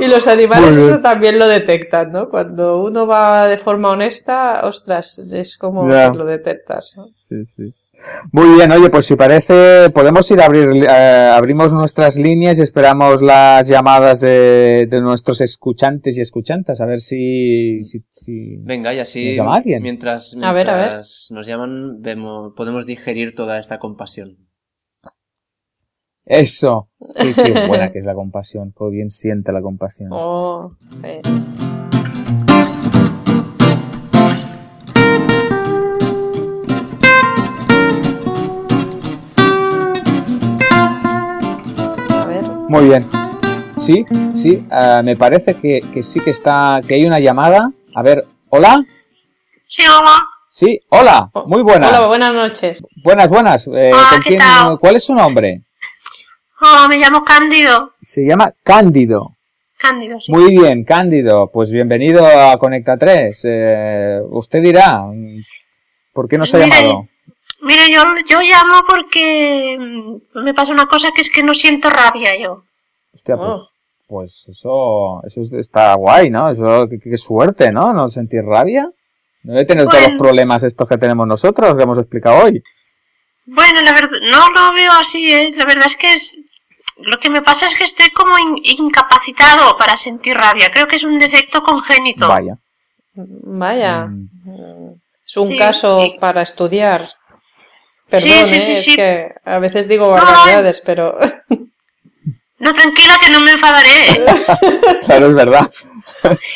Y 0.00 0.06
los 0.06 0.26
animales 0.28 0.76
eso 0.76 1.00
también 1.00 1.38
lo 1.38 1.48
detectan, 1.48 2.12
¿no? 2.12 2.28
Cuando 2.30 2.82
uno 2.82 3.06
va 3.06 3.46
de 3.48 3.58
forma 3.58 3.90
honesta, 3.90 4.60
ostras, 4.64 5.18
es 5.18 5.56
como 5.58 5.86
lo 5.88 6.24
detectas. 6.24 6.92
¿no? 6.96 7.06
Sí, 7.28 7.44
sí. 7.56 7.74
Muy 8.30 8.54
bien, 8.54 8.70
oye, 8.70 8.90
pues 8.90 9.06
si 9.06 9.16
parece, 9.16 9.90
podemos 9.92 10.30
ir 10.30 10.40
a 10.40 10.44
abrir, 10.46 10.68
eh, 10.88 11.32
abrimos 11.34 11.72
nuestras 11.72 12.14
líneas 12.14 12.58
y 12.58 12.62
esperamos 12.62 13.22
las 13.22 13.66
llamadas 13.66 14.20
de, 14.20 14.86
de 14.88 15.00
nuestros 15.00 15.40
escuchantes 15.40 16.16
y 16.16 16.20
escuchantas, 16.20 16.80
a 16.80 16.86
ver 16.86 17.00
si, 17.00 17.84
si, 17.84 18.04
si- 18.12 18.56
Venga, 18.58 18.94
y 18.94 19.00
así 19.00 19.26
¿Nos 19.30 19.36
llama 19.38 19.56
alguien? 19.56 19.82
mientras, 19.82 20.36
A 20.40 20.52
ver, 20.52 20.70
a 20.70 20.74
ver. 20.76 20.84
mientras 20.84 21.28
nos 21.32 21.44
llaman, 21.48 22.00
vemos, 22.00 22.52
podemos 22.56 22.86
digerir 22.86 23.34
toda 23.34 23.58
esta 23.58 23.80
compasión. 23.80 24.47
Eso, 26.28 26.88
qué, 27.16 27.34
qué 27.34 27.66
buena 27.66 27.90
que 27.92 27.98
es 28.00 28.04
la 28.04 28.14
compasión, 28.14 28.72
qué 28.78 28.84
bien 28.90 29.10
siente 29.10 29.50
la 29.52 29.62
compasión. 29.62 30.10
Oh, 30.12 30.70
sí. 30.92 31.20
A 42.10 42.24
ver. 42.26 42.42
Muy 42.68 42.84
bien. 42.86 43.06
Sí, 43.78 44.04
sí, 44.34 44.66
ah, 44.70 45.02
me 45.04 45.16
parece 45.16 45.54
que, 45.54 45.80
que 45.92 46.02
sí 46.02 46.20
que 46.20 46.30
está, 46.30 46.80
que 46.86 46.94
hay 46.94 47.04
una 47.06 47.18
llamada. 47.20 47.70
A 47.94 48.02
ver, 48.02 48.26
hola. 48.50 48.84
Sí, 49.68 49.82
hola. 49.86 50.18
Sí, 50.50 50.80
hola, 50.88 51.30
muy 51.46 51.62
buena. 51.62 51.88
Hola, 51.88 52.06
buenas 52.08 52.34
noches. 52.34 52.82
Buenas, 53.04 53.28
buenas. 53.28 53.66
Eh, 53.68 53.92
Ah, 53.94 54.06
¿con 54.10 54.20
¿qué 54.22 54.28
quién- 54.30 54.40
tal? 54.40 54.78
¿Cuál 54.78 54.96
es 54.96 55.04
su 55.04 55.14
nombre? 55.14 55.62
Hola, 56.60 56.88
me 56.88 56.96
llamo 56.96 57.24
Cándido. 57.24 57.92
Se 58.02 58.22
llama 58.26 58.52
Cándido. 58.62 59.34
Cándido, 59.78 60.18
sí. 60.20 60.32
Muy 60.32 60.50
bien, 60.56 60.84
Cándido. 60.84 61.50
Pues 61.52 61.70
bienvenido 61.70 62.26
a 62.26 62.56
Conecta 62.58 62.96
3. 62.96 63.40
Eh, 63.44 64.20
usted 64.30 64.60
dirá, 64.62 65.02
¿por 66.12 66.28
qué 66.28 66.36
nos 66.36 66.52
ha 66.54 66.58
Mire, 66.58 66.70
llamado? 66.70 67.08
Mire, 67.60 67.90
yo, 67.92 68.02
yo 68.28 68.40
llamo 68.40 68.80
porque 68.88 69.76
mm, 69.78 70.40
me 70.42 70.54
pasa 70.54 70.72
una 70.72 70.86
cosa 70.86 71.08
que 71.14 71.22
es 71.22 71.30
que 71.30 71.42
no 71.44 71.54
siento 71.54 71.90
rabia 71.90 72.36
yo. 72.40 72.64
Hostia, 73.14 73.36
Oh. 73.36 73.38
pues, 74.08 74.44
pues 74.44 74.44
eso, 74.48 75.22
eso 75.26 75.40
es- 75.42 75.52
está 75.52 75.94
guay, 75.94 76.30
¿no? 76.30 76.50
Eso, 76.50 76.88
qué, 76.88 76.98
qué 76.98 77.16
suerte, 77.16 77.70
¿no? 77.70 77.92
No 77.92 78.08
sentir 78.10 78.42
rabia. 78.42 78.88
No 79.44 79.52
debe 79.52 79.64
tener 79.64 79.86
todos 79.86 80.02
los 80.08 80.18
problemas 80.18 80.64
estos 80.64 80.88
que 80.88 80.98
tenemos 80.98 81.26
nosotros, 81.26 81.76
que 81.76 81.82
hemos 81.84 81.98
explicado 81.98 82.44
hoy. 82.44 82.60
Bueno, 83.46 83.80
la 83.80 83.92
verdad, 83.92 84.18
no 84.30 84.48
lo 84.50 84.74
veo 84.74 84.90
así, 85.00 85.32
¿eh? 85.32 85.52
La 85.56 85.64
verdad 85.64 85.86
es 85.86 85.96
que 85.96 86.12
es, 86.12 86.36
lo 87.00 87.18
que 87.18 87.30
me 87.30 87.42
pasa 87.42 87.66
es 87.66 87.74
que 87.74 87.84
estoy 87.84 88.10
como 88.10 88.36
in- 88.38 88.60
incapacitado 88.62 89.76
para 89.76 89.96
sentir 89.96 90.36
rabia. 90.36 90.70
Creo 90.72 90.86
que 90.86 90.96
es 90.96 91.04
un 91.04 91.18
defecto 91.18 91.62
congénito. 91.62 92.28
Vaya. 92.28 92.56
Vaya. 93.14 94.06
Mm. 94.06 94.94
Es 95.26 95.36
un 95.36 95.48
Sí, 95.50 95.56
caso 95.58 96.02
sí. 96.02 96.16
para 96.20 96.42
estudiar. 96.42 97.10
Perdón, 98.08 98.28
Sí, 98.30 98.44
sí, 98.46 98.54
¿eh? 98.54 98.82
sí, 98.82 98.90
es 98.90 98.96
que 98.96 99.28
a 99.44 99.58
veces 99.58 99.86
digo 99.88 100.06
No, 100.06 100.12
barbaridades, 100.12 100.80
pero 100.84 101.18
No, 102.58 102.72
tranquila 102.72 103.14
que 103.22 103.30
no 103.30 103.40
me 103.40 103.52
enfadaré. 103.52 104.24
Claro, 105.04 105.26
es 105.28 105.34
verdad. 105.34 105.70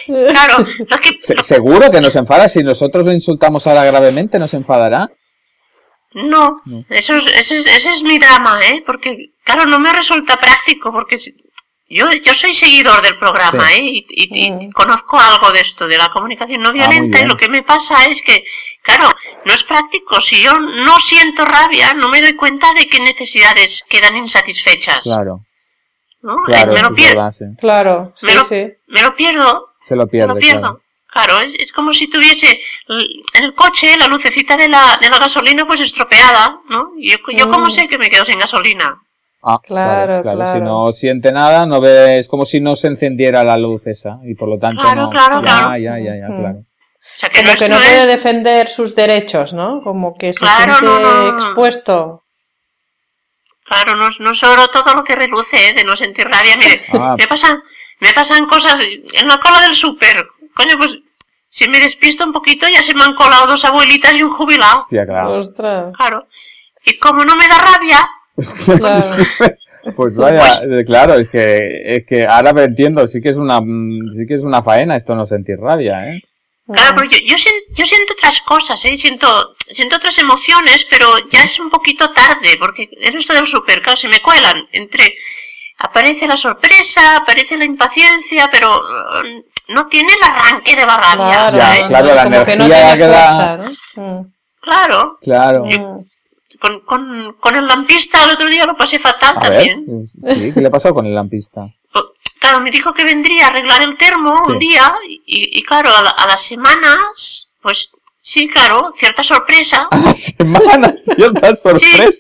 Claro, 0.07 0.67
lo 0.89 0.99
que, 0.99 1.11
Se- 1.21 1.41
seguro 1.45 1.91
que 1.91 2.01
nos 2.01 2.17
enfada. 2.17 2.49
Si 2.49 2.63
nosotros 2.65 3.05
lo 3.07 3.13
insultamos 3.13 3.67
ahora 3.67 3.85
gravemente, 3.85 4.39
nos 4.39 4.53
enfadará. 4.55 5.09
No, 6.15 6.61
No. 6.65 6.85
Eso 6.89 7.15
es, 7.15 7.27
ese, 7.41 7.61
es, 7.61 7.67
ese 7.67 7.93
es 7.95 8.03
mi 8.03 8.19
drama, 8.19 8.59
¿eh? 8.71 8.83
Porque, 8.87 9.31
claro, 9.45 9.65
no 9.67 9.79
me 9.81 9.93
resulta 9.93 10.37
práctico, 10.37 10.93
porque 10.93 11.19
yo, 11.89 12.11
yo 12.25 12.35
soy 12.35 12.55
seguidor 12.55 13.03
del 13.03 13.19
programa, 13.19 13.67
Sí. 13.69 13.75
¿eh? 13.75 13.81
Y, 13.83 14.07
y- 14.09 14.47
y 14.47 14.51
Mm. 14.51 14.71
conozco 14.73 15.19
algo 15.19 15.53
de 15.53 15.61
esto, 15.61 15.87
de 15.89 15.99
la 15.99 16.09
comunicación 16.11 16.61
no 16.63 16.71
Ah, 16.71 16.73
violenta, 16.73 17.21
y 17.21 17.27
lo 17.27 17.37
que 17.37 17.49
me 17.49 17.63
pasa 17.63 18.05
es 18.07 18.23
que, 18.23 18.45
claro, 18.83 19.11
no 19.45 19.53
es 19.55 19.63
práctico. 19.65 20.21
Si 20.21 20.43
yo 20.43 20.59
no 20.59 20.97
siento 21.01 21.45
rabia, 21.45 21.93
no 21.95 22.09
me 22.09 22.21
doy 22.21 22.35
cuenta 22.37 22.73
de 22.75 22.87
qué 22.89 23.01
necesidades 23.01 23.85
quedan 23.89 24.17
insatisfechas, 24.17 25.01
Claro, 25.05 25.45
¿no? 26.23 26.35
Eh, 26.35 26.43
claro, 26.47 26.73
me, 26.73 26.79
eso 26.81 26.89
lo 26.91 26.97
es 26.97 27.03
pier- 27.03 27.15
verdad, 27.17 27.33
sí. 27.33 27.45
claro, 27.59 28.13
sí, 28.17 28.27
Me 28.27 28.35
lo- 28.35 28.45
sí. 28.45 28.67
me 28.89 29.03
lo 29.03 29.17
pierdo, 29.17 29.69
Se 29.83 29.97
lo 29.97 30.05
me 30.05 30.11
pierdo. 30.11 30.35
claro. 30.39 30.82
Claro, 31.13 31.41
es, 31.41 31.55
es 31.59 31.71
como 31.73 31.93
si 31.93 32.09
tuviese 32.09 32.59
en 32.89 33.45
el 33.45 33.55
coche 33.55 33.97
la 33.99 34.07
lucecita 34.07 34.57
de 34.57 34.69
la, 34.69 34.99
de 35.01 35.11
la 35.11 35.19
gasolina 35.19 35.67
pues 35.67 35.81
estropeada, 35.83 36.59
¿no? 36.71 36.93
Y 36.99 37.11
yo, 37.11 37.17
yo 37.37 37.51
cómo 37.51 37.67
Mm. 37.67 37.71
sé 37.71 37.87
que 37.87 37.99
me 37.99 38.09
quedo 38.09 38.25
sin 38.25 38.39
gasolina. 38.39 38.99
Ah, 39.43 39.59
Claro, 39.63 40.23
claro. 40.23 40.53
Si 40.55 40.61
no 40.61 40.93
siente 40.93 41.31
nada, 41.33 41.67
no 41.67 41.81
ve, 41.81 42.19
es 42.19 42.29
como 42.29 42.47
si 42.47 42.61
no 42.61 42.77
se 42.77 42.87
encendiera 42.87 43.45
la 43.45 43.57
luz 43.59 43.83
esa. 43.87 44.19
Y 44.25 44.35
por 44.35 44.49
lo 44.49 44.59
tanto, 44.59 44.81
Claro, 44.83 45.03
no. 45.03 45.11
claro, 45.11 45.41
ya, 45.41 45.45
claro. 45.45 45.77
ya, 45.79 45.99
ya, 45.99 46.17
ya, 46.17 46.29
Mm. 46.29 46.41
claro. 46.41 46.59
O 46.59 47.19
sea, 47.19 47.29
que 47.29 47.41
Como 47.41 47.53
no, 47.53 47.59
que 47.59 47.65
es, 47.65 47.71
no 47.71 47.77
no 47.77 47.83
puede 47.83 48.01
es- 48.03 48.07
defender 48.07 48.69
sus 48.69 48.95
derechos, 48.95 49.53
¿no? 49.53 49.83
Como 49.83 50.17
que 50.17 50.33
se 50.33 50.39
Claro, 50.39 50.77
siente 50.77 50.87
no, 50.87 50.99
no, 51.01 51.23
no. 51.33 51.39
expuesto. 51.39 52.23
claro, 53.65 53.97
no, 53.97 54.09
no 54.21 54.31
oro 54.51 54.69
todo 54.69 54.95
lo 54.95 55.05
que 55.05 55.15
reluce, 55.15 55.57
¿eh? 55.69 55.75
de 55.75 55.85
no 55.85 55.97
sentir 55.97 56.25
rabia. 56.27 56.57
Mire, 56.57 56.85
Ah. 56.93 57.17
me 57.19 57.27
pasan, 57.27 57.63
me 58.01 58.13
pasan 58.13 58.47
cosas 58.47 58.77
en 59.13 59.27
la 59.29 59.39
cola 59.39 59.61
del 59.63 59.75
súper. 59.75 60.27
Coño, 60.55 60.75
pues 60.79 60.97
si 61.49 61.69
me 61.69 61.81
despisto 61.81 62.25
un 62.25 62.33
poquito 62.33 62.67
ya 62.69 62.83
se 62.83 62.95
me 62.95 63.03
han 63.03 63.15
colado 63.15 63.47
dos 63.47 63.65
abuelitas 63.65 64.15
y 64.15 64.23
un 64.23 64.31
jubilado. 64.31 64.81
Hostia, 64.81 65.05
claro. 65.07 65.39
Ostras. 65.39 65.95
Claro. 65.97 66.27
Y 66.85 66.99
como 66.99 67.25
no 67.25 67.37
me 67.37 67.47
da 67.47 67.59
rabia, 67.59 68.09
Claro. 68.35 69.05
Pues 69.97 70.15
vaya, 70.17 70.63
eh, 70.63 70.85
claro, 70.85 71.15
es 71.15 71.29
que, 71.29 71.83
es 71.85 72.07
que 72.07 72.25
ahora 72.25 72.53
me 72.53 72.65
entiendo, 72.65 73.07
sí 73.07 73.21
que 73.21 73.31
es 73.31 73.37
una, 73.37 73.61
sí 74.11 74.27
que 74.27 74.35
es 74.35 74.43
una 74.43 74.63
faena 74.63 74.97
esto 74.97 75.15
no 75.15 75.27
sentir 75.27 75.59
rabia, 75.59 76.09
¿eh? 76.09 76.23
Claro, 76.67 76.95
pero 76.97 77.11
yo, 77.11 77.19
yo, 77.25 77.37
yo 77.75 77.85
siento 77.85 78.15
otras 78.15 78.41
cosas, 78.43 78.83
¿eh? 78.85 78.97
Siento, 78.97 79.57
siento 79.69 79.97
otras 79.97 80.17
emociones, 80.19 80.87
pero 80.89 81.07
ya 81.31 81.43
es 81.43 81.59
un 81.59 81.69
poquito 81.69 82.13
tarde, 82.13 82.57
porque 82.59 82.89
en 83.01 83.17
esto 83.17 83.35
del 83.35 83.47
super, 83.47 83.83
claro, 83.83 83.99
se 83.99 84.09
me 84.09 84.21
cuelan 84.21 84.69
entre... 84.73 85.15
Aparece 85.79 86.29
la 86.29 86.37
sorpresa, 86.37 87.17
aparece 87.17 87.59
la 87.59 87.65
impaciencia, 87.65 88.49
pero 88.53 88.81
no 89.73 89.87
tiene 89.89 90.13
el 90.13 90.23
arranque 90.31 90.75
de 90.77 90.87
la 90.87 90.97
rabia. 90.97 91.51
Claro, 91.51 91.57
Ya, 91.57 91.87
claro, 91.89 92.15
la 92.15 92.25
como 92.25 92.45
que 92.45 92.57
no 92.57 92.65
energía 92.67 92.87
tiene 92.95 92.99
queda- 92.99 93.57
fuerza, 93.57 93.57
¿no? 93.97 94.27
Claro. 94.61 95.19
Claro. 95.21 95.65
Mm. 95.65 96.05
Con, 96.61 96.81
con, 96.81 97.37
con 97.41 97.57
el 97.57 97.67
lampista 97.67 98.23
el 98.25 98.31
otro 98.31 98.49
día 98.49 98.65
lo 98.67 98.77
pasé 98.77 98.99
fatal 99.01 99.37
A 99.37 99.49
ver, 99.51 99.67
también. 99.67 100.07
sí, 100.07 100.53
¿qué 100.55 100.61
le 100.61 100.71
pasó 100.71 100.95
con 100.95 101.07
el 101.07 101.15
lampista? 101.15 101.67
Claro, 102.39 102.61
me 102.61 102.73
dijo 102.73 102.93
que 102.93 103.05
vendría 103.05 103.47
a 103.47 103.49
arreglar 103.51 103.83
el 103.83 103.97
termo 103.97 104.37
Sí. 104.47 104.53
un 104.53 104.59
día 104.59 104.93
y, 105.07 105.59
y 105.59 105.63
claro, 105.63 105.91
a, 105.97 106.03
la- 106.03 106.11
a 106.11 106.27
las 106.27 106.43
semanas, 106.43 107.47
pues 107.63 107.89
sí, 108.21 108.49
claro, 108.49 108.91
cierta 108.97 109.23
sorpresa. 109.23 109.87
A 109.93 109.97
las 109.99 110.19
semanas, 110.37 111.05
cierta 111.17 111.55
sorpresa. 111.55 112.11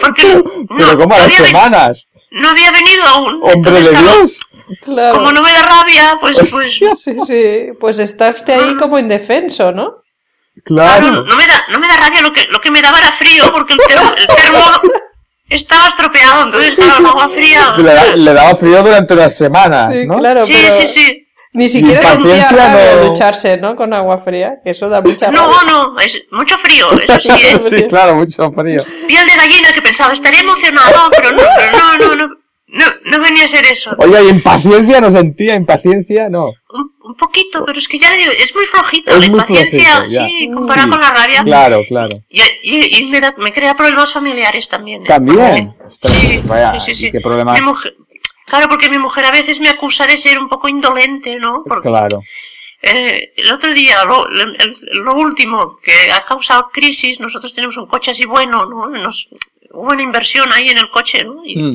Porque 0.00 0.24
no, 0.68 0.76
Pero 0.76 0.98
¿cómo 0.98 1.14
a 1.14 1.18
las 1.18 1.32
semanas? 1.34 2.04
no 2.32 2.48
había 2.50 2.72
venido 2.72 3.04
aún. 3.06 3.40
¡Hombre 3.44 3.80
de 3.80 3.90
Dios! 3.90 4.40
Claro. 4.82 5.14
Como 5.18 5.32
no 5.32 5.42
me 5.42 5.52
da 5.52 5.62
rabia, 5.62 6.18
pues, 6.20 6.36
pues. 6.50 6.78
Sí, 7.02 7.14
sí. 7.26 7.68
Pues 7.80 7.98
está 7.98 8.30
usted 8.30 8.58
ahí 8.60 8.76
como 8.76 8.98
indefenso, 8.98 9.72
¿no? 9.72 9.96
claro, 10.64 11.06
Claro. 11.08 11.22
no 11.24 11.36
me 11.36 11.46
da, 11.46 11.64
no 11.70 11.78
me 11.78 11.88
da 11.88 11.96
rabia, 11.96 12.20
lo 12.22 12.32
que, 12.32 12.44
lo 12.50 12.58
que 12.60 12.70
me 12.70 12.82
daba 12.82 12.98
era 12.98 13.12
frío, 13.12 13.50
porque 13.52 13.74
el 13.74 13.80
termo, 13.88 14.12
el 14.16 14.26
termo 14.26 14.60
estaba 15.48 15.88
estropeado, 15.88 16.44
entonces 16.44 16.76
el 16.78 17.06
agua 17.06 17.28
fría. 17.30 17.72
Le, 17.78 17.82
da- 17.94 18.14
le 18.16 18.32
daba 18.34 18.54
frío 18.56 18.82
durante 18.82 19.14
unas 19.14 19.34
semanas, 19.36 19.90
Sí, 19.92 20.06
¿no? 20.06 20.18
claro, 20.18 20.44
Sí, 20.46 20.52
pero 20.52 20.80
sí, 20.82 20.86
sí. 20.88 21.26
ni 21.54 21.68
siquiera 21.68 22.02
rabia 22.14 22.48
no- 22.96 23.08
ducharse, 23.08 23.56
¿no? 23.56 23.74
Con 23.74 23.94
agua 23.94 24.18
fría, 24.18 24.56
que 24.62 24.70
eso 24.70 24.88
da 24.88 25.00
mucha 25.00 25.30
No, 25.30 25.44
rabia. 25.50 25.58
no, 25.66 25.96
es 25.98 26.20
mucho 26.30 26.58
frío, 26.58 26.92
eso 26.92 27.20
sí, 27.20 27.28
¿eh? 27.32 27.60
Sí, 27.70 27.86
claro, 27.88 28.16
mucho 28.16 28.50
frío. 28.52 28.84
piel 29.08 29.26
de 29.26 29.36
gallina 29.36 29.72
que 29.72 29.82
pensaba, 29.82 30.12
estaré 30.12 30.40
emocionado, 30.40 31.10
pero 31.16 31.32
no, 31.32 31.42
pero 31.56 31.78
no, 31.78 31.96
no, 31.96 32.16
no, 32.26 32.34
no, 32.72 32.84
no 33.04 33.22
venía 33.22 33.44
a 33.44 33.48
ser 33.48 33.64
eso. 33.66 33.94
Oye, 33.98 34.24
¿y 34.24 34.28
impaciencia 34.28 35.00
no 35.00 35.10
sentía? 35.10 35.54
¿Impaciencia? 35.54 36.28
No. 36.28 36.52
Un, 36.72 36.92
un 37.02 37.14
poquito, 37.16 37.64
pero 37.64 37.78
es 37.78 37.88
que 37.88 37.98
ya 37.98 38.10
le 38.10 38.16
digo, 38.18 38.30
es 38.30 38.54
muy 38.54 38.66
flojito, 38.66 39.10
Es 39.12 39.18
la 39.20 39.26
impaciencia, 39.26 39.96
flojito, 39.96 40.24
sí, 40.26 40.50
comparado 40.52 40.84
Sí, 40.86 40.90
con 40.90 41.00
la 41.00 41.10
rabia. 41.10 41.42
Claro, 41.44 41.80
claro. 41.88 42.22
Y, 42.28 42.40
y, 42.62 42.98
y 42.98 43.04
me, 43.06 43.20
da- 43.20 43.34
me 43.38 43.52
crea 43.52 43.74
problemas 43.74 44.12
familiares 44.12 44.68
también. 44.68 45.02
¿eh? 45.02 45.06
También. 45.06 45.74
Ostras, 45.84 46.12
Sí, 46.16 46.40
vaya, 46.44 46.78
sí, 46.80 46.86
sí, 46.86 46.94
sí. 46.94 47.06
¿y 47.08 47.12
qué 47.12 47.20
problemas? 47.20 47.60
Mujer- 47.62 47.94
claro, 48.46 48.68
porque 48.68 48.88
mi 48.88 48.98
mujer 48.98 49.24
a 49.26 49.30
veces 49.32 49.58
me 49.60 49.68
acusa 49.68 50.06
de 50.06 50.16
ser 50.18 50.38
un 50.38 50.48
poco 50.48 50.68
indolente, 50.68 51.36
¿no? 51.36 51.62
Porque 51.66 51.88
Claro. 51.88 52.22
eh, 52.82 53.32
el 53.36 53.52
otro 53.52 53.72
día, 53.74 54.04
lo, 54.04 54.28
el- 54.28 54.56
lo 54.92 55.14
último 55.16 55.78
que 55.82 56.10
ha 56.12 56.24
causado 56.24 56.68
crisis, 56.72 57.18
nosotros 57.20 57.52
tenemos 57.54 57.76
un 57.76 57.86
coche 57.86 58.12
así 58.12 58.24
bueno, 58.26 58.66
¿no? 58.66 58.86
Nos, 58.88 59.28
hubo 59.72 59.92
una 59.92 60.02
inversión 60.02 60.52
ahí 60.52 60.68
en 60.68 60.78
el 60.78 60.90
coche, 60.90 61.24
¿no? 61.24 61.42
Y, 61.44 61.56
Mm, 61.56 61.74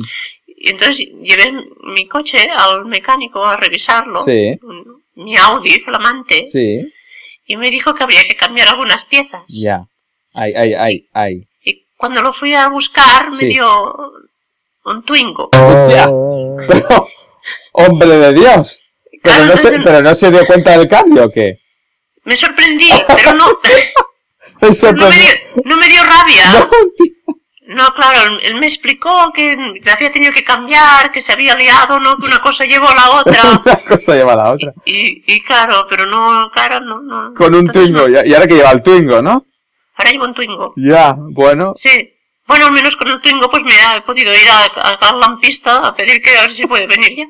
y 0.56 0.70
entonces 0.70 1.06
llevé 1.22 1.52
mi 1.94 2.08
coche 2.08 2.48
al 2.50 2.84
mecánico 2.86 3.44
a 3.44 3.56
revisarlo, 3.56 4.22
Sí. 4.24 4.58
mi 5.14 5.36
Audi 5.36 5.80
flamante, 5.80 6.46
Sí, 6.50 6.80
y 7.46 7.56
me 7.56 7.70
dijo 7.70 7.94
que 7.94 8.02
habría 8.04 8.22
que 8.24 8.36
cambiar 8.36 8.68
algunas 8.68 9.04
piezas. 9.04 9.42
ya. 9.48 9.84
Ay, 10.34 10.52
ay, 10.56 10.74
ay, 10.74 11.08
ay. 11.14 11.48
Y 11.64 11.86
cuando 11.96 12.20
lo 12.20 12.32
fui 12.32 12.52
a 12.54 12.68
buscar 12.68 13.30
me 13.32 13.46
dio 13.46 13.94
un 14.84 15.02
Twingo. 15.04 15.48
Pero, 16.68 17.08
hombre 17.72 18.08
de 18.18 18.32
Dios. 18.34 18.82
Pero 19.10 19.20
Claro, 19.22 19.44
no, 19.46 19.56
se, 19.56 19.78
pero 19.80 20.02
no 20.02 20.14
se 20.14 20.30
dio 20.30 20.46
cuenta 20.46 20.76
del 20.78 20.86
cambio, 20.88 21.24
¿o 21.24 21.30
qué? 21.30 21.58
me 22.24 22.36
sorprendí, 22.36 22.90
pero 23.06 23.32
no, 23.34 23.46
no, 23.46 23.60
me 23.62 24.68
pues- 24.68 24.80
dio, 24.80 25.62
no 25.64 25.76
me 25.76 25.88
dio 25.88 26.02
rabia. 26.02 26.44
No. 26.60 26.68
No, 27.66 27.84
claro, 27.94 28.38
él 28.42 28.54
me 28.56 28.66
explicó 28.68 29.32
que 29.34 29.52
había 29.92 30.12
tenido 30.12 30.32
que 30.32 30.44
cambiar, 30.44 31.10
que 31.10 31.20
se 31.20 31.32
había 31.32 31.56
liado, 31.56 31.98
¿no? 31.98 32.16
Que 32.16 32.26
una 32.28 32.38
cosa 32.38 32.64
llevó 32.64 32.88
a 32.88 32.94
la 32.94 33.10
otra. 33.10 33.42
Una 33.64 33.84
cosa 33.88 34.14
lleva 34.14 34.34
a 34.34 34.36
la 34.36 34.52
otra. 34.52 34.72
Y, 34.84 35.24
y 35.26 35.40
claro, 35.42 35.86
pero 35.90 36.06
no, 36.06 36.48
claro, 36.52 36.80
no, 36.80 37.00
no. 37.00 37.34
Con 37.34 37.54
un 37.54 37.60
entonces 37.66 37.84
Twingo. 37.92 38.08
no. 38.08 38.24
Y 38.24 38.30
y 38.30 38.34
ahora 38.34 38.46
que 38.46 38.54
lleva 38.54 38.70
el 38.70 38.82
Twingo, 38.82 39.20
¿no? 39.20 39.46
Ahora 39.96 40.10
llevo 40.10 40.24
un 40.26 40.34
Twingo. 40.34 40.74
Ya, 40.76 41.14
bueno. 41.18 41.72
Sí. 41.76 42.12
Bueno, 42.46 42.66
al 42.66 42.72
menos 42.72 42.94
con 42.94 43.08
el 43.08 43.20
Twingo 43.20 43.50
pues 43.50 43.64
me 43.64 43.72
he 43.72 44.00
podido 44.02 44.32
ir 44.32 44.48
a, 44.48 44.64
a, 44.88 44.98
la 45.12 45.18
lampista 45.18 45.78
a 45.88 45.96
pedir 45.96 46.22
que 46.22 46.36
a 46.38 46.42
ver 46.42 46.52
si 46.52 46.64
puede 46.66 46.86
venir 46.86 47.16
ya. 47.16 47.26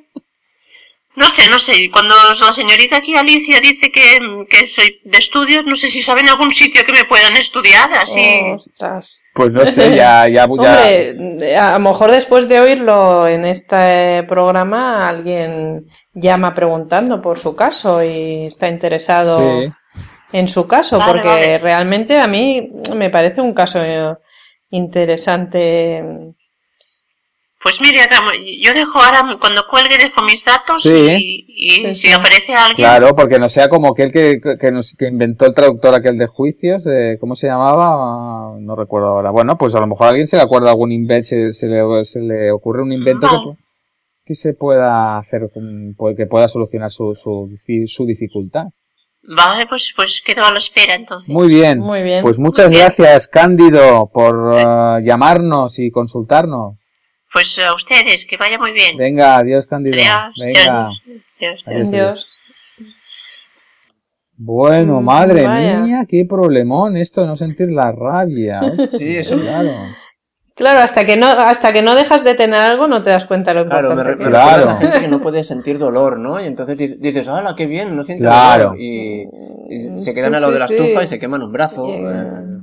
No 1.16 1.24
sé, 1.30 1.48
no 1.48 1.58
sé. 1.58 1.90
Cuando 1.90 2.14
la 2.40 2.52
señorita 2.52 2.98
aquí 2.98 3.16
Alicia 3.16 3.58
dice 3.60 3.90
que, 3.90 4.18
que 4.50 4.66
soy 4.66 5.00
de 5.04 5.16
estudios, 5.18 5.64
no 5.64 5.74
sé 5.74 5.88
si 5.88 6.02
saben 6.02 6.28
algún 6.28 6.52
sitio 6.52 6.84
que 6.84 6.92
me 6.92 7.04
puedan 7.04 7.34
estudiar, 7.36 7.90
así. 7.94 8.42
Ostras. 8.54 9.22
Pues 9.34 9.50
no 9.50 9.64
sé, 9.66 9.96
ya, 9.96 10.28
ya, 10.28 10.28
ya. 10.28 10.44
Hombre, 10.44 11.56
a 11.56 11.72
lo 11.72 11.80
mejor 11.80 12.10
después 12.10 12.48
de 12.48 12.60
oírlo 12.60 13.26
en 13.26 13.46
este 13.46 14.24
programa, 14.28 15.08
alguien 15.08 15.86
llama 16.12 16.54
preguntando 16.54 17.22
por 17.22 17.38
su 17.38 17.56
caso 17.56 18.02
y 18.04 18.46
está 18.46 18.68
interesado 18.68 19.38
Sí. 19.38 19.72
en 20.32 20.48
su 20.48 20.66
caso, 20.66 20.98
Vale, 20.98 21.12
porque 21.12 21.28
vale. 21.28 21.58
realmente 21.58 22.18
a 22.18 22.26
mí 22.26 22.70
me 22.94 23.08
parece 23.10 23.40
un 23.40 23.54
caso 23.54 23.78
interesante. 24.70 26.02
Pues 27.66 27.80
mire, 27.80 27.98
yo 28.62 28.72
dejo 28.74 28.96
ahora, 29.00 29.36
cuando 29.40 29.62
cuelgue, 29.68 29.96
dejo 29.98 30.22
mis 30.24 30.44
datos 30.44 30.84
Sí. 30.84 30.88
y, 30.88 31.46
y 31.48 31.70
Sí, 31.70 31.94
si 31.96 32.06
sí. 32.06 32.12
aparece 32.12 32.54
alguien. 32.54 32.76
Claro, 32.76 33.16
porque 33.16 33.40
no 33.40 33.48
sea 33.48 33.68
como 33.68 33.88
aquel 33.88 34.12
que, 34.12 34.40
que, 34.60 34.70
nos, 34.70 34.94
que 34.96 35.08
inventó 35.08 35.46
el 35.46 35.54
traductor 35.54 35.92
aquel 35.92 36.16
de 36.16 36.28
juicios, 36.28 36.86
eh, 36.86 37.16
¿cómo 37.20 37.34
se 37.34 37.48
llamaba? 37.48 38.56
No 38.60 38.76
recuerdo 38.76 39.08
ahora. 39.08 39.30
Bueno, 39.32 39.58
pues 39.58 39.74
a 39.74 39.80
lo 39.80 39.88
mejor 39.88 40.06
a 40.06 40.10
alguien 40.10 40.28
se 40.28 40.36
le 40.36 40.42
acuerda 40.42 40.70
algún 40.70 40.92
invento, 40.92 41.24
se, 41.26 41.52
se 41.52 41.66
le, 41.66 42.04
se 42.04 42.20
le 42.20 42.52
ocurre 42.52 42.82
un 42.82 42.92
invento 42.92 43.26
que, 43.26 43.34
No. 43.34 43.42
pu- 43.42 43.56
que 44.24 44.34
se 44.36 44.54
pueda 44.54 45.18
hacer, 45.18 45.50
pues, 45.96 46.16
que 46.16 46.26
pueda 46.26 46.46
solucionar 46.46 46.92
su, 46.92 47.16
su, 47.16 47.50
su 47.88 48.06
dificultad. 48.06 48.66
Vale, 49.24 49.66
pues, 49.66 49.90
pues 49.96 50.22
quedo 50.24 50.44
a 50.44 50.52
la 50.52 50.60
espera 50.60 50.94
entonces. 50.94 51.28
Muy 51.34 51.48
bien. 51.48 51.80
Muy 51.80 52.04
bien. 52.04 52.22
Pues 52.22 52.38
muchas 52.38 52.70
bien. 52.70 52.82
gracias, 52.82 53.26
Cándido, 53.26 54.08
por 54.14 54.50
eh, 54.56 55.02
llamarnos 55.02 55.80
y 55.80 55.90
consultarnos. 55.90 56.76
Pues 57.36 57.54
a 57.58 57.74
ustedes, 57.74 58.24
que 58.24 58.38
vaya 58.38 58.58
muy 58.58 58.72
bien. 58.72 58.96
Venga, 58.96 59.36
adiós, 59.36 59.66
Cándido. 59.66 59.94
Adiós. 59.94 60.34
Venga. 60.40 60.88
Adiós. 61.38 61.62
Adiós. 61.66 61.90
Dios. 61.90 62.26
Bueno, 64.38 65.02
Mm, 65.02 65.04
madre 65.04 65.46
vaya. 65.46 65.80
mía, 65.80 66.06
qué 66.08 66.24
problemón 66.24 66.96
esto 66.96 67.20
de 67.20 67.26
no 67.26 67.36
sentir 67.36 67.70
la 67.70 67.92
rabia. 67.92 68.60
Sí, 68.88 69.18
eso- 69.18 69.38
Claro. 69.38 69.70
Claro, 70.54 70.78
hasta 70.80 71.04
que 71.04 71.18
no 71.18 71.26
hasta 71.26 71.74
que 71.74 71.82
no 71.82 71.94
dejas 71.94 72.24
de 72.24 72.34
tener 72.34 72.58
algo 72.58 72.86
no 72.88 73.02
te 73.02 73.10
das 73.10 73.26
cuenta 73.26 73.52
de 73.52 73.60
lo 73.60 73.66
Claro, 73.66 73.94
me, 73.94 74.02
me 74.02 74.16
que. 74.16 74.24
Claro. 74.30 74.70
a 74.70 74.76
gente 74.76 75.00
que 75.00 75.08
no 75.08 75.20
puede 75.20 75.44
sentir 75.44 75.78
dolor, 75.78 76.18
¿no? 76.18 76.40
Y 76.40 76.46
entonces 76.46 76.78
di- 76.78 76.96
dices, 76.96 77.28
¡hala, 77.28 77.54
qué 77.54 77.66
bien! 77.66 77.94
No 77.94 78.02
siente 78.02 78.24
Claro. 78.24 78.64
dolor. 78.70 78.80
Y, 78.80 79.24
y 79.68 79.80
se 80.00 80.12
Sí, 80.12 80.14
quedan 80.14 80.34
al 80.34 80.40
lado 80.40 80.52
sí, 80.52 80.54
de 80.54 80.58
la 80.60 80.68
sí. 80.68 80.74
estufa 80.76 81.02
y 81.04 81.06
se 81.06 81.18
queman 81.18 81.42
un 81.42 81.52
brazo. 81.52 81.84
Sí. 81.84 81.92
eh. 81.92 82.55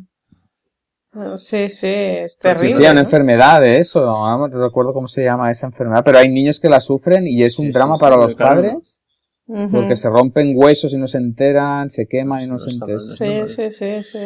Sí, 1.38 1.70
sí, 1.70 1.88
es 1.88 2.34
Sí, 2.34 2.40
terrible. 2.42 2.70
sí, 2.76 2.82
una 2.82 2.94
¿no? 2.94 3.00
enfermedad 3.02 3.62
de 3.62 3.78
eso. 3.80 4.00
No 4.02 4.48
recuerdo 4.48 4.94
cómo 4.94 5.08
se 5.08 5.24
llama 5.24 5.52
esa 5.52 5.68
enfermedad, 5.68 6.04
pero 6.04 6.18
hay 6.18 6.30
niños 6.30 6.60
que 6.60 6.70
la 6.70 6.80
sufren 6.80 7.28
y 7.28 7.44
es 7.44 7.56
Sí, 7.56 7.62
un 7.62 7.68
sí, 7.68 7.74
drama 7.74 7.96
sí, 7.96 8.02
para 8.02 8.18
los 8.18 8.36
claro. 8.36 8.62
padres 8.62 9.00
porque 9.72 9.96
se 9.96 10.10
rompen 10.10 10.54
huesos 10.56 10.94
y 10.94 10.98
no 10.98 11.08
se 11.08 11.18
enteran, 11.18 11.90
se 11.90 12.08
queman 12.08 12.44
y 12.44 12.48
no, 12.48 12.54
No 12.54 12.60
se 12.60 12.72
enteran. 12.72 12.96
no 12.98 13.48
Sí, 13.48 13.56
sí, 13.56 13.72
sí, 13.72 14.04
sí. 14.04 14.20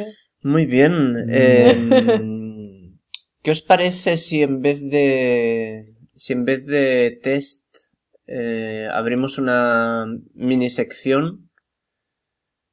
Muy 0.44 0.66
bien. 0.66 1.16
eh, 1.30 1.76
¿Qué 3.44 3.52
os 3.52 3.62
parece 3.62 4.18
si 4.18 4.44
en 4.44 4.62
vez 4.62 4.82
de 4.90 5.94
si 6.16 6.34
en 6.34 6.46
vez 6.46 6.66
de 6.66 7.20
test 7.22 7.64
eh, 8.28 8.88
abrimos 8.92 9.38
una 9.38 10.06
mini 10.34 10.70
sección 10.70 11.50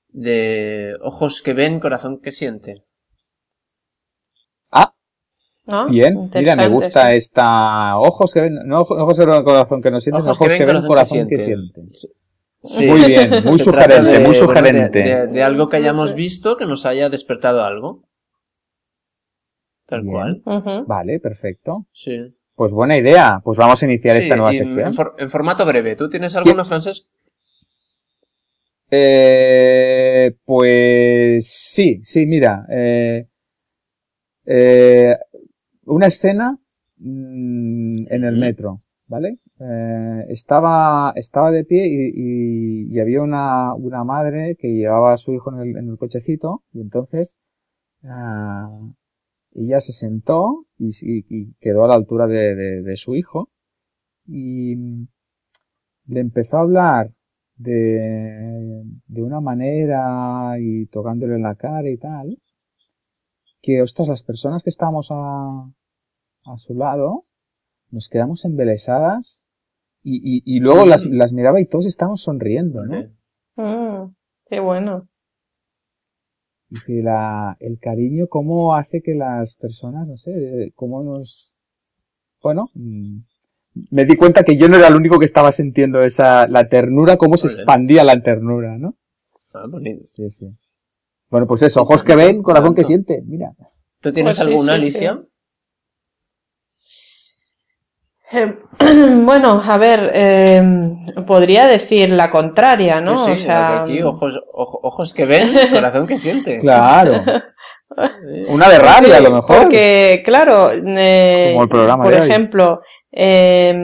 de 0.08 0.96
ojos 1.00 1.42
que 1.42 1.52
ven, 1.54 1.80
corazón 1.80 2.20
que 2.20 2.32
siente? 2.32 2.84
Ah, 5.66 5.84
¿No? 5.86 5.88
bien. 5.88 6.30
Mira, 6.34 6.56
me 6.56 6.68
gusta 6.68 7.10
sí. 7.10 7.16
esta. 7.16 7.96
Ojos 7.98 8.32
que 8.32 8.40
ven, 8.42 8.54
no 8.66 8.80
ojos 8.80 8.98
ojos 8.98 9.18
que 9.18 9.24
ven 9.26 9.44
corazón 9.44 9.80
que 9.82 9.90
no 9.90 10.00
sienten, 10.00 10.22
ojos, 10.24 10.38
que 10.38 10.64
ven 10.64 10.82
corazón 10.86 11.26
que 11.28 11.36
sienten. 11.38 11.88
Sí. 12.62 12.86
Muy 12.86 13.04
bien, 13.04 13.30
muy 13.44 13.58
sugerente, 13.58 14.02
de, 14.10 14.18
muy 14.20 14.26
bueno, 14.26 14.32
de- 14.32 14.38
sugerente. 14.38 15.02
de, 15.02 15.26
de 15.28 15.42
algo 15.42 15.68
que 15.68 15.76
hayamos 15.76 16.14
visto 16.14 16.56
que 16.56 16.66
nos 16.66 16.84
haya 16.86 17.08
despertado 17.08 17.64
algo. 17.64 18.02
Tal 19.86 20.02
Bien. 20.02 20.12
cual. 20.44 20.84
Vale, 20.86 21.20
perfecto. 21.20 21.86
Sí. 21.92 22.34
Pues 22.54 22.72
buena 22.72 22.96
idea. 22.96 23.40
Pues 23.44 23.58
vamos 23.58 23.82
a 23.82 23.86
iniciar 23.86 24.16
Sí, 24.16 24.22
esta 24.22 24.36
nueva 24.36 24.52
sección. 24.52 24.78
en, 24.80 24.94
for- 24.94 25.14
en 25.18 25.30
formato 25.30 25.66
breve. 25.66 25.96
¿Tú 25.96 26.08
tienes 26.08 26.36
alguno, 26.36 26.64
Francés? 26.64 27.06
Eh, 28.90 30.34
pues 30.44 31.48
sí, 31.48 32.00
sí, 32.02 32.26
mira. 32.26 32.64
Eh, 32.70 33.26
eh, 34.46 35.16
una 35.86 36.06
escena 36.06 36.58
mm, 36.98 38.06
en 38.08 38.24
el 38.24 38.36
metro, 38.36 38.80
¿vale? 39.06 39.38
Eh, 39.60 40.24
estaba, 40.28 41.12
estaba 41.16 41.50
de 41.50 41.64
pie 41.64 41.86
y, 41.86 42.92
y, 42.92 43.00
había 43.00 43.22
una, 43.22 43.74
una 43.74 44.02
madre 44.04 44.56
que 44.58 44.68
llevaba 44.68 45.12
a 45.12 45.16
su 45.16 45.32
hijo 45.32 45.52
en 45.54 45.60
el, 45.60 45.76
en 45.76 45.88
el 45.90 45.96
cochecito 45.96 46.62
y 46.72 46.80
entonces 46.80 47.36
ah, 48.04 48.68
ella 49.52 49.80
se 49.80 49.92
sentó 49.92 50.66
y, 50.78 50.90
y, 51.02 51.54
quedó 51.60 51.84
a 51.84 51.88
la 51.88 51.94
altura 51.94 52.26
de, 52.26 52.54
de, 52.56 52.82
de, 52.82 52.96
su 52.96 53.14
hijo 53.14 53.50
y 54.26 54.74
le 56.06 56.20
empezó 56.20 56.56
a 56.56 56.62
hablar 56.62 57.12
de, 57.56 58.82
de 59.06 59.22
una 59.22 59.40
manera 59.40 60.56
y 60.58 60.86
tocándole 60.86 61.36
en 61.36 61.42
la 61.42 61.54
cara 61.54 61.88
y 61.88 61.96
tal 61.96 62.38
que, 63.64 63.80
ostras, 63.82 64.08
las 64.08 64.22
personas 64.22 64.62
que 64.62 64.70
estábamos 64.70 65.08
a, 65.10 65.70
a 66.44 66.58
su 66.58 66.74
lado 66.74 67.24
nos 67.90 68.08
quedamos 68.08 68.44
embelesadas 68.44 69.42
y, 70.02 70.16
y, 70.16 70.42
y 70.44 70.60
luego 70.60 70.84
las, 70.84 71.06
las, 71.06 71.32
miraba 71.32 71.60
y 71.60 71.66
todos 71.66 71.86
estábamos 71.86 72.22
sonriendo, 72.22 72.84
¿no? 72.84 73.06
Mm, 73.56 74.14
qué 74.46 74.60
bueno. 74.60 75.08
Dice, 76.68 77.02
la, 77.02 77.56
el 77.60 77.78
cariño, 77.78 78.26
cómo 78.28 78.74
hace 78.74 79.00
que 79.00 79.14
las 79.14 79.56
personas, 79.56 80.06
no 80.06 80.16
sé, 80.16 80.72
cómo 80.74 81.02
nos... 81.02 81.54
Bueno, 82.42 82.68
mm, 82.74 83.20
me 83.90 84.04
di 84.04 84.16
cuenta 84.16 84.42
que 84.42 84.56
yo 84.56 84.68
no 84.68 84.76
era 84.76 84.88
el 84.88 84.96
único 84.96 85.18
que 85.18 85.24
estaba 85.24 85.52
sintiendo 85.52 86.00
esa, 86.00 86.46
la 86.48 86.68
ternura, 86.68 87.16
cómo 87.16 87.36
se 87.38 87.46
expandía 87.46 88.04
la 88.04 88.20
ternura, 88.20 88.76
¿no? 88.76 88.96
Ah, 89.54 89.66
bonito. 89.68 90.06
Sí, 90.12 90.30
sí. 90.30 90.46
Bueno, 91.34 91.48
pues 91.48 91.62
eso, 91.62 91.82
ojos 91.82 92.04
que 92.04 92.14
ven, 92.14 92.44
corazón 92.44 92.76
que 92.76 92.84
siente, 92.84 93.20
mira. 93.26 93.50
¿Tú 94.00 94.12
tienes 94.12 94.36
Pues 94.36 94.46
sí, 94.46 94.52
alguna, 94.52 94.74
sí, 94.76 94.82
sí. 94.82 94.86
Alicia? 94.98 95.22
Eh, 98.30 98.54
bueno, 99.24 99.60
a 99.60 99.76
ver, 99.76 100.12
eh, 100.14 100.62
podría 101.26 101.66
decir 101.66 102.12
la 102.12 102.30
contraria, 102.30 103.00
¿no? 103.00 103.18
Sí, 103.18 103.32
o 103.32 103.36
sea, 103.36 103.80
aquí 103.82 104.00
ojos, 104.00 104.40
ojo- 104.52 104.78
ojos 104.84 105.12
que 105.12 105.26
ven, 105.26 105.48
corazón 105.72 106.06
que 106.06 106.18
siente. 106.18 106.60
Claro. 106.60 107.14
Una 108.48 108.68
de 108.68 108.78
rabia, 108.78 109.08
sí, 109.08 109.12
a 109.12 109.20
lo 109.20 109.30
mejor. 109.32 109.56
Porque, 109.62 110.22
claro, 110.24 110.70
eh, 110.72 111.50
Como 111.50 111.64
el 111.64 111.68
programa 111.68 112.04
por 112.04 112.12
de 112.12 112.20
ejemplo, 112.20 112.80
eh, 113.10 113.76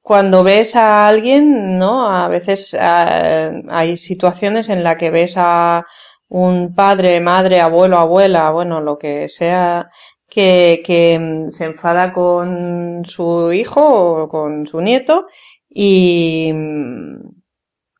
cuando 0.00 0.42
ves 0.42 0.74
a 0.74 1.06
alguien, 1.06 1.78
¿no? 1.78 2.10
A 2.10 2.26
veces 2.26 2.76
eh, 2.76 3.52
hay 3.68 3.96
situaciones 3.96 4.68
en 4.68 4.82
las 4.82 4.96
que 4.96 5.10
ves 5.10 5.34
a 5.36 5.86
un 6.32 6.74
padre, 6.74 7.20
madre, 7.20 7.60
abuelo, 7.60 7.98
abuela, 7.98 8.50
bueno, 8.50 8.80
lo 8.80 8.98
que 8.98 9.28
sea, 9.28 9.90
que, 10.28 10.82
que 10.86 11.18
mm, 11.18 11.50
se 11.50 11.64
enfada 11.66 12.12
con 12.12 13.02
su 13.06 13.52
hijo 13.52 13.82
o 14.24 14.28
con 14.28 14.66
su 14.66 14.80
nieto 14.80 15.26
y, 15.68 16.50
mm, 16.54 17.16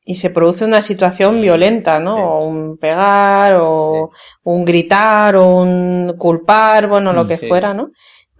y 0.04 0.14
se 0.16 0.30
produce 0.30 0.64
una 0.64 0.82
situación 0.82 1.40
violenta, 1.40 2.00
¿no? 2.00 2.14
Sí. 2.14 2.20
O 2.38 2.46
un 2.46 2.76
pegar, 2.78 3.54
o 3.60 4.10
un 4.44 4.64
gritar, 4.64 5.36
o 5.36 5.46
un 5.62 6.14
culpar, 6.18 6.88
bueno, 6.88 7.12
lo 7.12 7.26
Mm, 7.26 7.28
que 7.28 7.38
sí. 7.38 7.46
fuera, 7.48 7.72
¿no? 7.74 7.90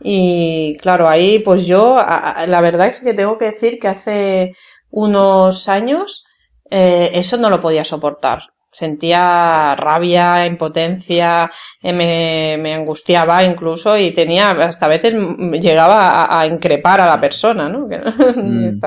Y 0.00 0.76
claro, 0.80 1.08
ahí 1.08 1.38
pues 1.40 1.66
yo, 1.66 1.96
la 1.96 2.60
verdad 2.60 2.88
es 2.88 3.00
que 3.00 3.14
tengo 3.14 3.38
que 3.38 3.52
decir 3.52 3.78
que 3.78 3.88
hace 3.88 4.52
unos 4.90 5.68
años 5.68 6.24
eh, 6.70 7.10
eso 7.14 7.36
no 7.36 7.50
lo 7.50 7.60
podía 7.60 7.84
soportar. 7.84 8.40
Sentía 8.72 9.74
rabia, 9.76 10.46
impotencia, 10.46 11.50
eh, 11.82 11.92
me, 11.92 12.56
me 12.58 12.72
angustiaba 12.74 13.44
incluso 13.44 13.98
y 13.98 14.12
tenía, 14.12 14.50
hasta 14.52 14.86
a 14.86 14.88
veces 14.88 15.14
mm, 15.14 15.52
llegaba 15.54 16.22
a, 16.24 16.40
a 16.40 16.46
increpar 16.46 17.00
a 17.00 17.06
la 17.06 17.20
persona, 17.20 17.68
¿no? 17.68 17.88
Mm. 18.36 18.80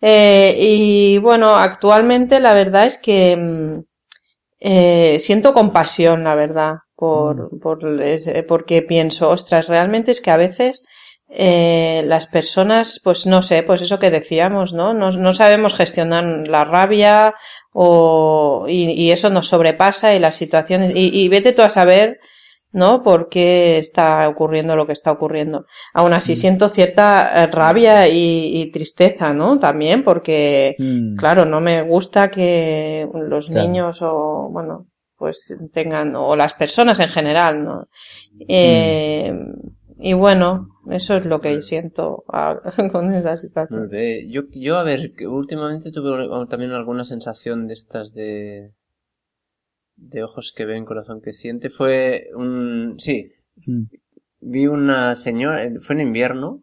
Eh, 0.00 0.56
y 0.58 1.18
bueno, 1.18 1.56
actualmente 1.56 2.40
la 2.40 2.54
verdad 2.54 2.86
es 2.86 2.98
que 2.98 3.36
mm, 3.36 3.80
eh, 4.60 5.18
siento 5.20 5.54
compasión, 5.54 6.24
la 6.24 6.34
verdad, 6.34 6.76
por, 6.96 7.50
por 7.60 8.02
ese- 8.02 8.42
porque 8.44 8.82
pienso, 8.82 9.30
ostras, 9.30 9.68
realmente 9.68 10.10
es 10.12 10.20
que 10.20 10.30
a 10.30 10.36
veces 10.36 10.84
eh, 11.34 12.02
las 12.06 12.26
personas, 12.26 13.00
pues 13.02 13.26
no 13.26 13.40
sé, 13.42 13.62
pues 13.62 13.80
eso 13.82 13.98
que 13.98 14.10
decíamos, 14.10 14.72
¿no? 14.72 14.92
No, 14.94 15.10
no 15.10 15.32
sabemos 15.32 15.74
gestionar 15.74 16.24
la 16.46 16.64
rabia 16.64 17.34
o, 17.72 18.66
y, 18.68 18.90
y 18.92 19.12
eso 19.12 19.30
nos 19.30 19.48
sobrepasa 19.48 20.14
y 20.14 20.18
las 20.18 20.34
situaciones, 20.36 20.92
y, 20.94 21.08
y 21.24 21.28
vete 21.28 21.52
tú 21.52 21.62
a 21.62 21.68
saber, 21.70 22.18
¿no? 22.70 23.02
Por 23.02 23.28
qué 23.28 23.78
está 23.78 24.28
ocurriendo 24.28 24.76
lo 24.76 24.86
que 24.86 24.92
está 24.92 25.10
ocurriendo. 25.12 25.64
Aún 25.94 26.12
así 26.12 26.32
Mm. 26.32 26.36
siento 26.36 26.68
cierta 26.68 27.42
eh, 27.44 27.46
rabia 27.46 28.08
y, 28.08 28.60
y 28.62 28.70
tristeza, 28.70 29.32
¿no? 29.34 29.58
También 29.58 30.04
porque, 30.04 30.74
Mm. 30.78 31.16
Claro, 31.16 31.44
no 31.44 31.60
me 31.60 31.82
gusta 31.82 32.30
que 32.30 33.06
los 33.14 33.46
Claro. 33.48 33.62
niños 33.68 34.00
o, 34.02 34.48
bueno, 34.50 34.86
pues 35.18 35.54
tengan, 35.72 36.16
o 36.16 36.34
las 36.36 36.52
personas 36.54 36.98
en 37.00 37.08
general, 37.08 37.64
¿no? 37.64 37.86
Eh, 38.48 39.32
Y 40.04 40.14
bueno, 40.14 40.68
eso 40.90 41.16
es 41.16 41.24
lo 41.24 41.40
que 41.40 41.62
siento 41.62 42.24
con 42.92 43.14
esa 43.14 43.36
situación. 43.36 43.88
Yo, 44.28 44.42
yo, 44.50 44.76
a 44.78 44.82
ver, 44.82 45.12
que 45.12 45.28
últimamente 45.28 45.92
tuve 45.92 46.28
también 46.48 46.72
alguna 46.72 47.04
sensación 47.04 47.68
de 47.68 47.74
estas 47.74 48.12
de, 48.12 48.72
de 49.96 50.22
ojos 50.24 50.52
que 50.56 50.64
ven, 50.66 50.84
corazón 50.84 51.20
que 51.20 51.32
siente. 51.32 51.70
Fue 51.70 52.28
un, 52.34 52.96
sí, 52.98 53.30
Mm. 53.66 53.82
vi 54.40 54.66
una 54.66 55.14
señora, 55.14 55.68
fue 55.78 55.94
en 55.94 56.00
invierno, 56.00 56.62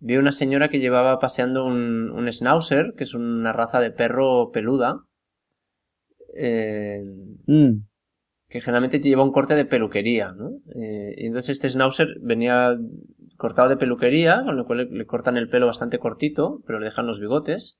vi 0.00 0.16
una 0.16 0.32
señora 0.32 0.68
que 0.68 0.80
llevaba 0.80 1.20
paseando 1.20 1.64
un, 1.64 2.10
un 2.10 2.30
schnauzer, 2.32 2.94
que 2.96 3.04
es 3.04 3.14
una 3.14 3.52
raza 3.52 3.78
de 3.80 3.92
perro 3.92 4.50
peluda, 4.52 5.04
eh, 6.36 7.04
Mm. 7.46 7.84
Que 8.50 8.60
generalmente 8.60 9.00
lleva 9.00 9.22
un 9.22 9.30
corte 9.30 9.54
de 9.54 9.64
peluquería, 9.64 10.32
¿no? 10.32 10.50
Eh, 10.74 11.14
y 11.16 11.26
entonces 11.26 11.50
este 11.50 11.70
schnauzer 11.70 12.18
venía 12.20 12.76
cortado 13.36 13.68
de 13.68 13.76
peluquería, 13.76 14.42
con 14.44 14.56
lo 14.56 14.66
cual 14.66 14.88
le, 14.90 15.06
cortan 15.06 15.36
el 15.36 15.48
pelo 15.48 15.68
bastante 15.68 16.00
cortito, 16.00 16.60
pero 16.66 16.80
le 16.80 16.86
dejan 16.86 17.06
los 17.06 17.20
bigotes, 17.20 17.78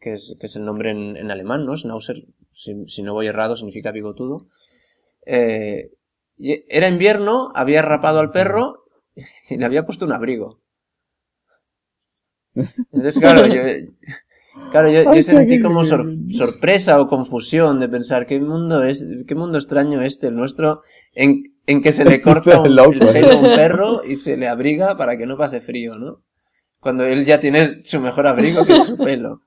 que 0.00 0.14
es, 0.14 0.36
que 0.40 0.46
es 0.46 0.56
el 0.56 0.64
nombre 0.64 0.90
en, 0.90 1.30
alemán, 1.30 1.64
¿no? 1.64 1.76
Schnauzer, 1.76 2.26
si, 2.52 3.02
no 3.04 3.14
voy 3.14 3.28
errado, 3.28 3.54
significa 3.54 3.92
bigotudo. 3.92 4.48
Eh, 5.26 5.92
era 6.36 6.88
invierno, 6.88 7.52
había 7.54 7.80
rapado 7.80 8.18
al 8.18 8.30
perro 8.30 8.86
y 9.48 9.58
le 9.58 9.64
había 9.64 9.84
puesto 9.84 10.06
un 10.06 10.12
abrigo. 10.12 10.60
Entonces, 12.56 13.20
claro, 13.20 13.46
yo, 13.46 13.62
claro, 14.70 14.88
yo, 14.88 15.22
sentí 15.22 15.58
como 15.58 15.84
sor- 15.84 16.06
sorpresa 16.30 17.00
o 17.00 17.08
confusión 17.08 17.80
de 17.80 17.88
pensar 17.88 18.26
qué 18.26 18.40
mundo 18.40 18.82
es, 18.84 19.04
qué 19.26 19.34
mundo 19.34 19.58
extraño 19.58 20.02
este, 20.02 20.28
el 20.28 20.34
nuestro, 20.36 20.82
en, 21.14 21.42
en 21.66 21.80
que 21.82 21.92
se 21.92 22.04
le 22.04 22.20
corta 22.22 22.60
un, 22.60 22.74
Loco, 22.74 22.92
el 22.92 22.98
pelo 23.12 23.32
a 23.32 23.36
un 23.36 23.54
perro 23.54 24.02
y 24.04 24.16
se 24.16 24.36
le 24.36 24.48
abriga 24.48 24.96
para 24.96 25.16
que 25.16 25.26
no 25.26 25.36
pase 25.36 25.60
frío, 25.60 25.98
¿no? 25.98 26.22
Cuando 26.80 27.04
él 27.04 27.24
ya 27.24 27.40
tiene 27.40 27.82
su 27.84 28.00
mejor 28.00 28.26
abrigo 28.26 28.64
que 28.66 28.74
es 28.74 28.84
su 28.84 28.96
pelo. 28.98 29.40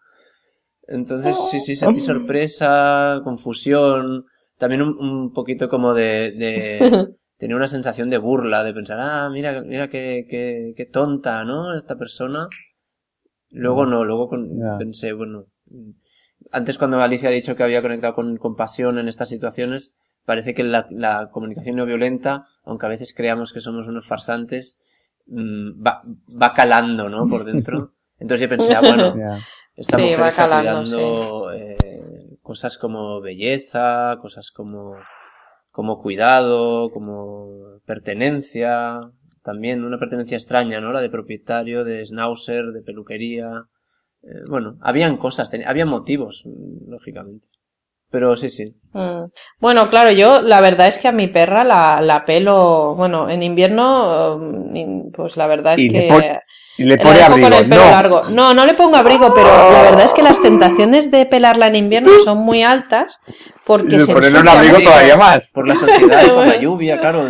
Entonces, 0.87 1.37
sí, 1.51 1.59
sí, 1.59 1.75
sentí 1.75 1.99
sorpresa, 2.01 3.19
confusión, 3.23 4.25
también 4.57 4.81
un, 4.81 4.97
un 4.97 5.33
poquito 5.33 5.69
como 5.69 5.93
de, 5.93 6.31
de, 6.31 7.07
tenía 7.37 7.55
una 7.57 7.67
sensación 7.67 8.09
de 8.09 8.17
burla, 8.17 8.63
de 8.63 8.73
pensar, 8.73 8.97
ah, 9.01 9.29
mira, 9.31 9.61
mira 9.61 9.89
qué, 9.89 10.25
qué, 10.29 10.73
qué 10.75 10.85
tonta, 10.85 11.43
¿no? 11.43 11.77
Esta 11.77 11.97
persona. 11.97 12.47
Luego 13.49 13.85
no, 13.85 14.03
luego 14.03 14.27
con- 14.29 14.49
pensé, 14.77 15.13
bueno, 15.13 15.45
antes 16.51 16.77
cuando 16.77 17.01
Alicia 17.01 17.29
ha 17.29 17.31
dicho 17.31 17.55
que 17.55 17.63
había 17.63 17.81
conectado 17.81 18.13
con, 18.15 18.37
con 18.37 18.55
pasión 18.55 18.97
en 18.99 19.07
estas 19.07 19.29
situaciones, 19.29 19.95
parece 20.25 20.53
que 20.53 20.63
la, 20.63 20.87
la 20.91 21.29
comunicación 21.31 21.75
no 21.75 21.85
violenta, 21.85 22.45
aunque 22.63 22.85
a 22.85 22.89
veces 22.89 23.13
creamos 23.13 23.53
que 23.53 23.61
somos 23.61 23.87
unos 23.87 24.07
farsantes, 24.07 24.79
mm, 25.27 25.85
va, 25.85 26.03
va 26.41 26.53
calando, 26.53 27.09
¿no? 27.09 27.27
Por 27.27 27.43
dentro. 27.45 27.93
Entonces 28.19 28.41
yo 28.45 28.49
pensé, 28.49 28.73
ah, 28.75 28.81
bueno, 28.81 29.15
Ya. 29.17 29.39
esta 29.75 29.97
Sí, 29.97 30.03
mujer 30.03 30.21
va 30.21 30.27
está 30.27 30.49
calando, 30.49 30.97
cuidando 30.97 31.53
eh, 31.53 32.37
cosas 32.41 32.77
como 32.77 33.21
belleza, 33.21 34.17
cosas 34.21 34.51
como, 34.51 34.95
como 35.71 36.01
cuidado, 36.01 36.91
como 36.91 37.47
pertenencia, 37.85 38.99
también 39.47 39.85
una 39.85 39.97
pertenencia 39.97 40.35
extraña, 40.37 40.81
¿no? 40.81 40.91
La 40.91 40.99
de 40.99 41.09
propietario, 41.09 41.85
de 41.85 42.05
schnauzer, 42.05 42.65
de 42.73 42.81
peluquería. 42.81 43.47
Eh, 44.23 44.43
bueno, 44.49 44.75
habían 44.81 45.15
cosas, 45.15 45.49
ten- 45.49 45.65
había 45.65 45.85
motivos, 45.85 46.43
mm, 46.45 46.91
lógicamente. 46.91 47.47
Pero 48.11 48.35
sí, 48.35 48.49
sí. 48.49 48.75
Mm. 48.93 49.25
Bueno, 49.59 49.89
claro, 49.89 50.11
yo 50.11 50.41
la 50.41 50.59
verdad 50.59 50.87
es 50.87 50.97
que 50.97 51.07
a 51.07 51.11
mi 51.13 51.27
perra 51.27 51.63
la, 51.63 52.01
la 52.01 52.25
pelo, 52.25 52.93
bueno, 52.95 53.29
en 53.29 53.41
invierno, 53.41 54.37
mm, 54.37 55.11
pues 55.13 55.37
la 55.37 55.47
verdad 55.47 55.75
es 55.75 55.81
Y 55.81 55.89
le 55.89 55.99
que 56.01 56.07
pon- 56.13 56.23
Y 56.79 56.83
le 56.83 56.97
pone 56.97 57.21
abrigo. 57.21 57.49
con 57.49 57.57
el 57.57 57.69
pelo 57.69 57.83
no. 57.85 57.91
largo. 57.91 58.21
No, 58.29 58.53
no 58.53 58.65
le 58.65 58.73
pongo 58.75 58.97
abrigo, 58.97 59.33
pero 59.33 59.47
la 59.47 59.81
verdad 59.81 60.03
es 60.03 60.13
que 60.13 60.23
las 60.23 60.41
tentaciones 60.41 61.09
de 61.09 61.25
pelarla 61.25 61.67
en 61.67 61.75
invierno 61.75 62.11
son 62.23 62.37
muy 62.39 62.63
altas 62.63 63.19
porque 63.65 63.95
Y 63.95 63.99
le 63.99 64.05
se 64.05 64.13
ponen 64.13 64.35
un 64.35 64.47
abrigo 64.47 64.77
todavía 64.81 65.15
más. 65.17 65.39
Por 65.53 65.67
la 65.67 65.75
sociedad 65.75 66.21
y 66.25 66.29
por 66.29 66.47
la 66.47 66.57
lluvia, 66.61 66.99
claro. 66.99 67.23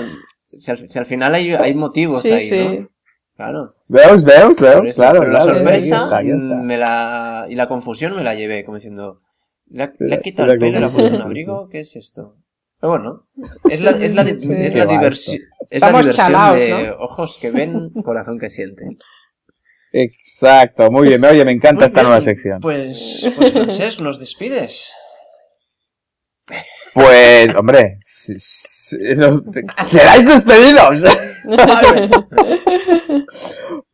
Si 0.48 0.72
al, 0.72 0.90
si 0.90 0.98
al 0.98 1.06
final 1.06 1.36
hay, 1.36 1.52
hay 1.54 1.74
motivos 1.76 2.22
Sí, 2.24 2.32
ahí, 2.32 2.42
sí. 2.42 2.58
¿no? 2.80 2.90
Claro. 3.36 3.76
¿Veos, 3.88 4.24
veos, 4.24 4.56
veos? 4.60 4.88
eso, 4.88 5.02
Claro, 5.04 5.20
pero 5.20 5.32
la 5.32 5.40
claro. 5.42 5.54
sorpresa 5.58 6.18
ahí 6.18 6.30
está. 6.30 6.40
me 6.56 6.78
la, 6.78 7.46
y 7.50 7.56
la 7.56 7.68
confusión 7.68 8.16
me 8.16 8.24
la 8.24 8.34
llevé, 8.34 8.64
como 8.66 8.78
diciendo, 8.78 9.22
¿le 9.68 9.84
ha, 9.84 9.94
le 10.00 10.14
ha 10.14 10.18
La- 10.18 10.22
quitado 10.22 10.48
la 10.48 10.54
el 10.54 10.60
pelo 10.60 10.78
y 10.78 10.80
le 10.80 10.86
ha 10.88 10.92
puesto 10.92 11.16
un 11.16 11.22
abrigo? 11.22 11.70
¿Qué 11.70 11.82
es 11.82 11.96
esto? 11.96 12.36
Pero 12.80 12.92
bueno, 12.92 13.28
es 13.70 13.82
la, 13.82 13.92
es 13.92 14.14
la, 14.16 14.22
es 14.24 14.74
la 14.76 14.86
va 14.86 14.92
diversión, 14.92 15.42
es 15.70 15.82
la 15.82 15.88
Estamos 15.88 16.02
diversión 16.02 16.26
chalaos, 16.28 16.56
de 16.58 16.70
¿no? 16.90 16.96
ojos 17.04 17.38
que 17.40 17.52
ven, 17.52 17.90
corazón 18.04 18.40
que 18.40 18.50
siente. 18.50 18.84
Exacto, 19.92 20.90
muy 20.92 21.08
bien. 21.08 21.24
Oye, 21.26 21.44
me 21.46 21.52
encanta 21.52 21.82
Muy 21.82 21.86
esta 21.88 22.00
bien, 22.02 22.08
nueva 22.10 22.22
sección. 22.22 22.60
Pues, 22.62 23.32
pues 23.36 23.54
Francesc, 23.54 24.00
¿nos 24.00 24.20
despides? 24.20 24.94
Pues, 26.94 27.54
hombre, 27.56 28.00
si- 28.06 28.38
si- 28.40 28.98
no- 29.16 29.44
queráis 29.92 30.26
despediros. 30.28 31.04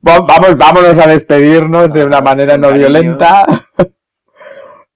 Va- 0.06 0.20
Vamos, 0.20 0.58
vámonos 0.58 0.98
a 0.98 1.08
despedirnos 1.08 1.94
de 1.94 2.06
una 2.06 2.22
manera 2.22 2.58
no 2.58 2.72
violenta. 2.74 3.46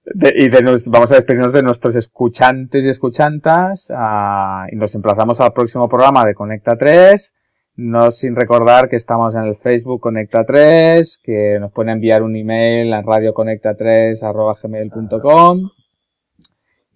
De- 0.04 0.32
y 0.36 0.48
de 0.48 0.62
nos- 0.62 0.84
vamos 0.86 1.12
a 1.12 1.16
despedirnos 1.16 1.52
de 1.52 1.62
nuestros 1.62 1.94
escuchantes 1.96 2.82
y 2.84 2.88
escuchantas. 2.88 3.88
ah, 3.94 4.66
y 4.70 4.76
nos 4.76 4.94
emplazamos 4.94 5.40
al 5.40 5.52
próximo 5.52 5.88
programa 5.88 6.24
de 6.24 6.34
Conecta 6.34 6.76
3. 6.76 7.34
No 7.76 8.10
sin 8.10 8.34
recordar 8.34 8.88
que 8.88 8.96
estamos 8.96 9.34
en 9.36 9.44
el 9.44 9.56
Facebook 9.56 10.00
Conecta 10.00 10.44
3, 10.44 11.20
que 11.22 11.58
nos 11.60 11.70
pueden 11.72 11.90
enviar 11.92 12.22
un 12.22 12.34
email 12.36 12.92
a 12.92 13.02
radioconecta3 13.02 14.18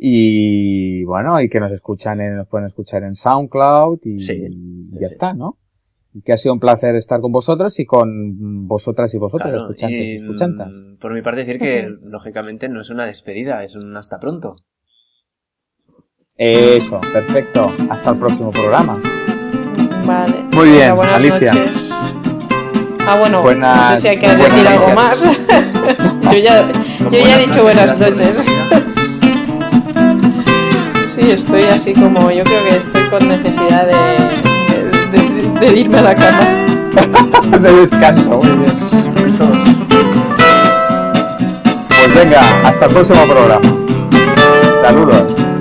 y 0.04 1.04
bueno, 1.04 1.40
y 1.40 1.48
que 1.48 1.60
nos 1.60 1.70
escuchan 1.70 2.20
en, 2.20 2.36
nos 2.36 2.48
pueden 2.48 2.66
escuchar 2.66 3.04
en 3.04 3.14
SoundCloud 3.14 4.00
y, 4.04 4.18
Sí, 4.18 4.32
y 4.50 4.90
ya 4.98 5.06
sí. 5.06 5.14
está, 5.14 5.32
¿no? 5.32 5.58
Y 6.12 6.22
que 6.22 6.32
ha 6.32 6.36
sido 6.36 6.54
un 6.54 6.60
placer 6.60 6.96
estar 6.96 7.20
con 7.20 7.30
vosotros 7.30 7.78
y 7.78 7.86
con 7.86 8.66
vosotras 8.66 9.14
y 9.14 9.18
vosotros, 9.18 9.48
Claro, 9.48 9.62
escuchantes 9.64 9.98
y 10.06 10.12
y 10.12 10.16
escuchantas. 10.16 10.70
mm, 10.72 10.96
por 10.98 11.14
mi 11.14 11.22
parte 11.22 11.44
decir 11.44 11.60
que, 11.60 11.88
lógicamente, 12.02 12.68
no 12.68 12.80
es 12.80 12.90
una 12.90 13.06
despedida, 13.06 13.62
es 13.62 13.76
un 13.76 13.96
hasta 13.96 14.18
pronto. 14.18 14.56
Eso, 16.36 17.00
perfecto. 17.12 17.70
Hasta 17.88 18.10
el 18.10 18.18
próximo 18.18 18.50
programa. 18.50 19.00
Vale. 20.04 20.42
Muy 20.56 20.70
bien, 20.70 20.96
buenas 20.96 21.14
Alicia. 21.14 21.54
noches. 21.54 21.90
Ah, 23.06 23.16
bueno, 23.18 23.36
no 23.38 23.42
Buenas- 23.42 24.00
sé 24.00 24.02
si 24.02 24.08
hay 24.08 24.18
que 24.18 24.28
decir 24.28 24.66
algo 24.66 24.88
más. 24.94 25.22
yo 26.32 26.38
ya, 26.38 26.72
yo 27.00 27.10
ya 27.10 27.40
he 27.40 27.46
dicho 27.46 27.62
buenas 27.62 27.98
noches. 27.98 28.46
Sí, 31.14 31.30
estoy 31.30 31.64
así 31.64 31.92
como, 31.92 32.30
yo 32.30 32.42
creo 32.42 32.64
que 32.70 32.76
estoy 32.78 33.02
con 33.10 33.28
necesidad 33.28 33.86
de, 33.86 35.60
de, 35.60 35.76
irme 35.80 35.98
a 35.98 36.02
la 36.04 36.14
cama. 36.14 37.58
de 37.60 37.72
descanso, 37.80 38.24
muy 38.24 38.56
bien. 38.56 38.72
Pues 41.88 42.14
venga, 42.14 42.40
hasta 42.66 42.86
el 42.86 42.92
próximo 42.92 43.26
programa. 43.26 43.76
Saludos. 44.80 45.51